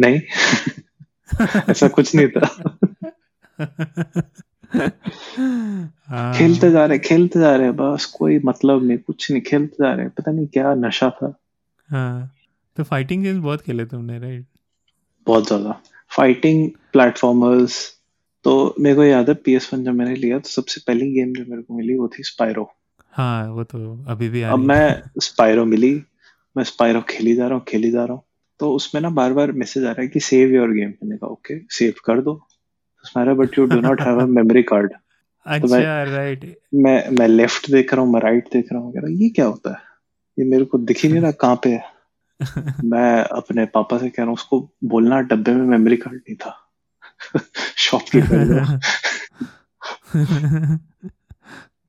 [0.00, 0.20] नहीं।
[1.70, 2.46] ऐसा कुछ नहीं था।
[6.06, 9.92] हाँ, खेलते जा रहे खेलते जा रहे बस कोई मतलब नहीं कुछ नहीं खेलते जा
[9.94, 11.34] रहे पता नहीं क्या नशा था।
[11.88, 12.30] हाँ
[12.76, 14.46] तो फाइटिंग गेम्स बहुत खेले तुमने राइट
[15.26, 17.86] बहुत ज़्यादा। फाइटिंग प्लेटफॉर्मर्स
[18.44, 21.32] तो मेरे को याद है पी एस वन जब मैंने लिया तो सबसे पहली गेम
[21.34, 22.70] जो मेरे को मिली वो थी स्पायरो
[23.12, 23.78] हाँ वो तो
[24.08, 25.92] अभी भी आ अब मैं स्पायरो मिली
[26.56, 28.22] मैं स्पायरो खेली जा रहा हूँ खेली जा रहा हूँ।
[28.60, 31.28] तो उसमें ना बार बार मैसेज आ रहा है कि सेव योर गेम मैंने कहा
[31.28, 32.32] ओके सेव कर दो.
[33.04, 37.28] उसमें but you do not have a memory card तो मैं- अच्छा राइट मैं मैं
[37.28, 39.76] लेफ़्ट देख रहा हूँ मैं राइट देख रहा हूँ कह रहा ये क्या होता है?
[40.38, 41.82] ये मेरे को दिख ही नहीं रहा कहाँ पे है?
[42.84, 46.56] मैं अपने पापा से कह रहा हूँ उसको बोलना डब्बे में मेमोरी कार्ड नहीं था.
[47.76, 48.78] शॉपकीपर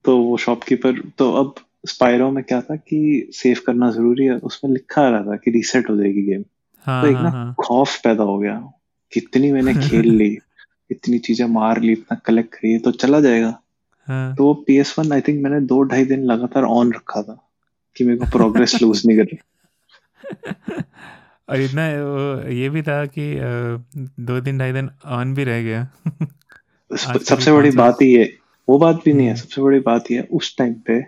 [0.06, 1.56] तो वो शॉपकीपर तो अब
[1.88, 5.52] स्पायरो में क्या था कि सेव करना ज़रूरी है उसमें लिखा आ रहा था कि
[5.52, 6.44] रीसेट हो जाएगी गेम
[6.86, 8.72] हाँ तो एक हाँ ना हाँ। खौफ पैदा हो गया।
[9.14, 10.38] कितनी मैंने खेल ली
[10.92, 13.60] इतनी चीज़ें मार ली इतना कलेक्ट करी तो चला जाएगा।
[14.08, 17.22] हाँ। तो वो P S one I think मैंने दो ढाई दिन लगातार ऑन रखा
[17.22, 17.50] था
[17.96, 19.38] कि मेरे को प्रोग्रेस लूज नहीं करनी।
[21.50, 21.88] और इतना
[22.50, 23.36] ये भी था कि
[24.24, 25.88] दो दिन ढाई दिन ऑन भी रह गया।
[26.96, 28.34] सबसे बड़ी बात ही है
[28.70, 31.06] वो बात भी नहीं है हम्म। सबसे बड़ी बात ये है उस टाइम पे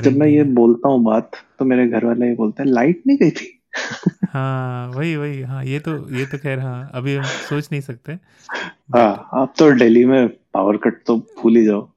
[0.00, 3.18] जब मैं ये बोलता हूँ बात तो मेरे घर वाले ये बोलते हैं लाइट नहीं
[3.18, 3.55] गई थी?
[4.32, 8.12] हाँ वही वही हाँ ये तो ये तो खैर हाँ अभी हम सोच नहीं सकते
[8.94, 11.88] हाँ आप तो दिल्ली में पावर कट तो भूल ही जाओ।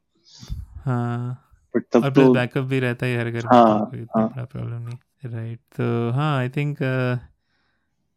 [0.85, 4.21] हाँ बट तब तो बैकअप भी रहता है हर घर में हाँ, तो कोई इतना
[4.21, 4.97] हाँ। बड़ा प्रॉब्लम नहीं।
[5.31, 6.77] राइट तो हाँ आई थिंक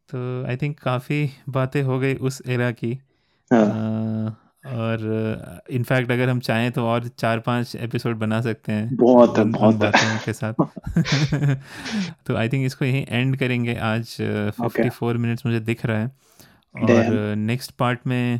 [0.09, 2.93] तो आई थिंक काफ़ी बातें हो गई उस एरा की।
[3.51, 3.73] हाँ, अ,
[4.65, 9.43] और इनफैक्ट अगर हम चाहें तो और चार पाँच एपिसोड बना सकते हैं। बहुत है
[9.43, 10.53] बहुत है बातों के साथ।
[12.27, 16.07] तो आई थिंक इसको यहीं एंड करेंगे आज फिफ्टी फोर मिनट्स मुझे दिख रहा है।
[16.75, 18.39] और नेक्स्ट पार्ट में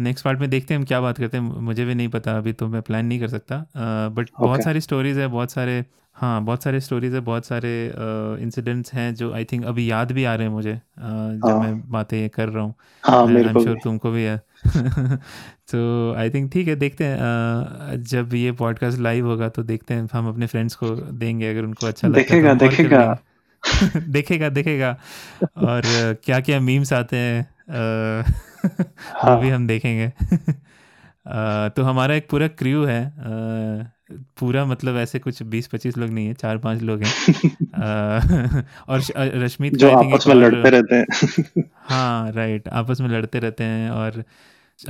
[0.00, 2.52] नेक्स्ट पार्ट में देखते हैं हम क्या बात करते हैं। मुझे भी नहीं पता अभी
[2.52, 4.46] तो मैं प्लान नहीं कर सकता। बट बहुत Okay.
[4.46, 5.84] बहुत सारी स्टोरीज है बहुत सारे
[6.16, 7.70] हाँ बहुत सारे स्टोरीज है बहुत सारे
[8.42, 11.46] इंसिडेंट्स uh, हैं जो आई थिंक अभी याद भी आ रहे हैं मुझे अ, जब
[11.46, 12.74] हाँ। मैं बातें कर रहा हूँ।
[13.04, 14.36] हाँ मेरे आई को श्योर तुमको भी है।
[15.72, 19.94] तो आई थिंक ठीक है देखते हैं अ, जब ये पॉडकास्ट लाइव होगा तो देखते
[19.94, 23.18] हैं। हम अपने फ्रेंड्स को देंगे अगर उनको अच्छा लगता तो। देखेगा।
[24.08, 24.90] देखेगा। देखेगा
[25.58, 25.82] और
[26.24, 28.22] क्या क्या मीम्स आते हैं। अ,
[28.80, 30.12] वो हाँ। भी हम देखेंगे।
[31.76, 33.14] तो हमारा एक पूरा क्रू है।
[34.12, 37.36] पूरा मतलब ऐसे कुछ बीस पच्चीस लोग नहीं है चार पाँच लोग हैं।
[38.88, 41.06] और रश्मित जो think आपस में लड़ते रहते हैं।
[41.76, 44.24] हाँ राइट आपस में लड़ते रहते हैं और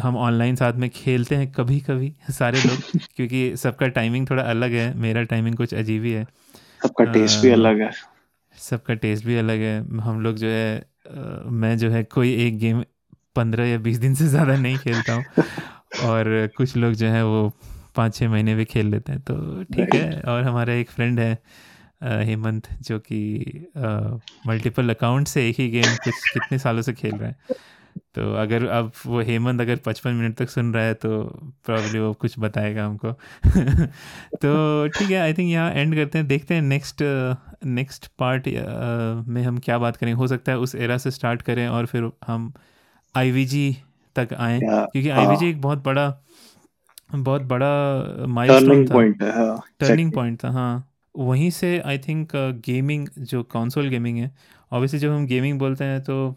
[0.00, 4.70] हम ऑनलाइन साथ में खेलते हैं कभी कभी सारे लोग क्योंकि सबका टाइमिंग थोड़ा अलग
[4.70, 6.24] है मेरा टाइमिंग कुछ अजीब ही है।
[6.82, 7.90] सबका टेस्ट भी अलग है।
[8.58, 12.82] सबका टेस्ट भी अलग है। हम लोग जो है मैं जो है कोई एक गेम
[13.36, 15.24] पंद्रह या बीस दिन से ज़्यादा नहीं खेलता हूँ।
[16.08, 17.48] और कुछ लोग जो है वो
[17.96, 21.32] पाँच छः महीने भी खेल लेते हैं तो ठीक है। और हमारा एक फ्रेंड है
[22.24, 23.66] हेमंत जो कि
[24.46, 27.36] मल्टीपल अकाउंट से एक ही गेम कुछ कितने सालों से खेल रहे हैं।
[28.14, 31.22] तो अगर अब वो हेमंत अगर पचपन मिनट तक सुन रहा है तो
[31.66, 33.12] प्रॉब्ली वो कुछ बताएगा हमको।
[34.36, 37.02] तो ठीक है आई थिंक यहाँ एंड करते हैं देखते हैं नेक्स्ट
[37.64, 38.48] नेक्स्ट पार्ट
[39.28, 42.10] में हम क्या बात करेंगे हो सकता है उस एरा से स्टार्ट करें और फिर
[42.26, 42.52] हम
[43.16, 43.76] आईवीजी
[44.16, 46.22] तक आए क्योंकि हाँ। एक बहुत बड़ा
[47.14, 52.28] बहुत बड़ा टर्निंग माइलस्टोन था। पॉइंट हाँ टर्निंग पॉइंट था हाँ। वहीं से आई थिंक
[52.66, 54.30] गेमिंग जो कंसोल गेमिंग है
[54.72, 56.36] ऑब्वियसली जब हम गेमिंग बोलते हैं तो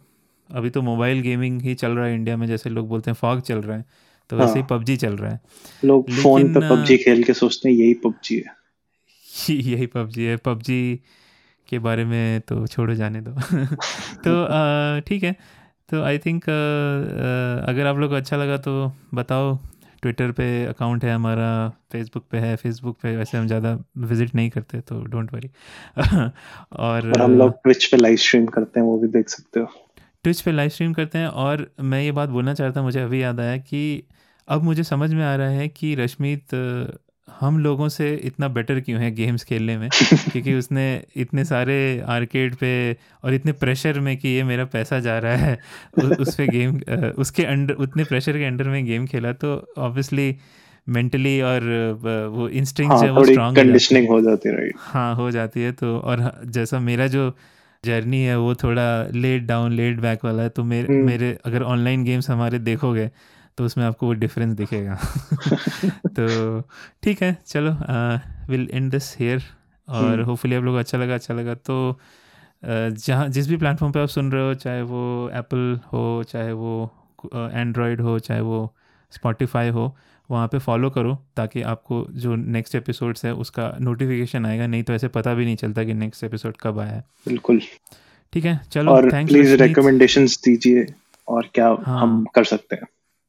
[0.49, 3.41] अभी तो मोबाइल गेमिंग ही चल रहा है इंडिया में जैसे लोग बोलते हैं फॉग
[3.41, 3.86] चल रहा है
[4.30, 5.39] तो वैसे ही हाँ। पबजी चल रहा है।
[5.86, 8.62] लोग फ़ोन पे पबजी खेल के सोचते हैं यही पबजी है।
[9.50, 10.80] यही पबजी है। पबजी
[11.70, 13.32] के बारे में तो छोड़ो जाने दो।
[14.26, 15.36] तो ठीक है।
[15.90, 16.44] तो आई थिंक
[17.70, 19.58] अगर आप लोग को अच्छा लगा तो बताओ।
[20.02, 21.48] ट्विटर पे अकाउंट है हमारा
[21.92, 25.50] फेसबुक पे है फेसबुक पे वैसे हम ज़्यादा विज़िट नहीं करते तो डोंट वरी
[25.98, 29.66] और और हम लोग ट्विच पे लाइव स्ट्रीम करते हैं वो भी देख सकते हो।
[30.24, 33.22] ट्विच पे लाइव स्ट्रीम करते हैं और मैं ये बात बोलना चाहता हूँ मुझे अभी
[33.24, 34.04] याद आया कि
[34.48, 36.56] अब मुझे समझ में आ रहा है कि रश्मित
[37.40, 39.90] हम लोगों से इतना बेटर क्यों है गेम्स खेलने में
[40.32, 40.86] क्योंकि उसने
[41.18, 41.78] इतने सारे
[42.10, 42.72] आर्केड पे
[43.24, 45.58] और इतने प्रेशर में कि ये मेरा पैसा जा रहा है
[45.98, 46.80] उ- उस पे गेम
[47.18, 50.36] उसके अंडर उतने प्रेशर के अंडर में गेम खेला तो ऑब्वियसली
[50.88, 51.64] मेंटली और
[52.32, 55.72] वो इंस्टिंक्ट हाँ है वो स्ट्रांग कंडीशनिंग हो जाती है राइट हाँ हो जाती है
[55.74, 57.32] तो और जैसा मेरा जो
[57.84, 61.64] जर्नी है वो थोड़ा लेट डाउन लेट बैक वाला है तो मेरे हम्म। मेरे अगर
[61.66, 63.10] ऑनलाइन गेम्स हमारे देखोगे
[63.58, 64.95] तो उसमें आपको वो डिफरेंस दिखेगा।
[66.20, 66.62] तो
[67.04, 67.72] ठीक है चलो
[68.49, 69.43] विल एंड दिस हेयर
[69.88, 71.99] और हम्म। होपफुली आप लोग अच्छा लगा अच्छा लगा। तो
[72.64, 76.91] जहाँ जिस भी प्लेटफॉर्म पे आप सुन रहे हो चाहे वो एप्पल हो चाहे वो
[77.36, 78.74] एंड्रॉयड हो चाहे वो
[79.14, 79.95] स्पॉटिफाई हो
[80.30, 84.93] वहाँ पे फॉलो करो ताकि आपको जो नेक्स्ट एपिसोड्स है उसका नोटिफिकेशन आएगा। नहीं तो
[84.93, 87.62] ऐसे पता भी नहीं चलता कि नेक्स्ट एपिसोड कब आया है। बिल्कुल।
[88.34, 90.86] ठीक है चलो और प्लीज़ रिकमेंडेशंस दीजिए
[91.28, 92.88] और क्या हाँ। हम कर सकते हैं।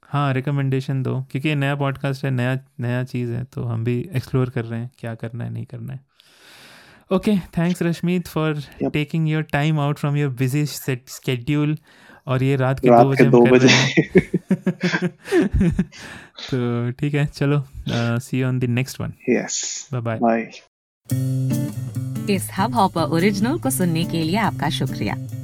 [0.09, 4.11] हाँ रिकमेंडेशन दो क्योंकि ये नया पॉडकास्ट है नया नया चीज़ है तो हम भी
[4.17, 6.01] एक्सप्लोर कर रहे हैं क्या करना है नहीं करना है।
[7.13, 11.79] Okay thanks Rashmeet for taking your time out from your busy schedule
[12.27, 13.69] और ये रात के दो रात बजे दो बजे।
[16.51, 17.65] तो ठीक है चलो
[18.19, 20.51] see on the next one yes bye bye bye
[22.35, 25.44] इस हब हॉपर ओरिजिनल को सुनने के लिए आपका शुक्रिया।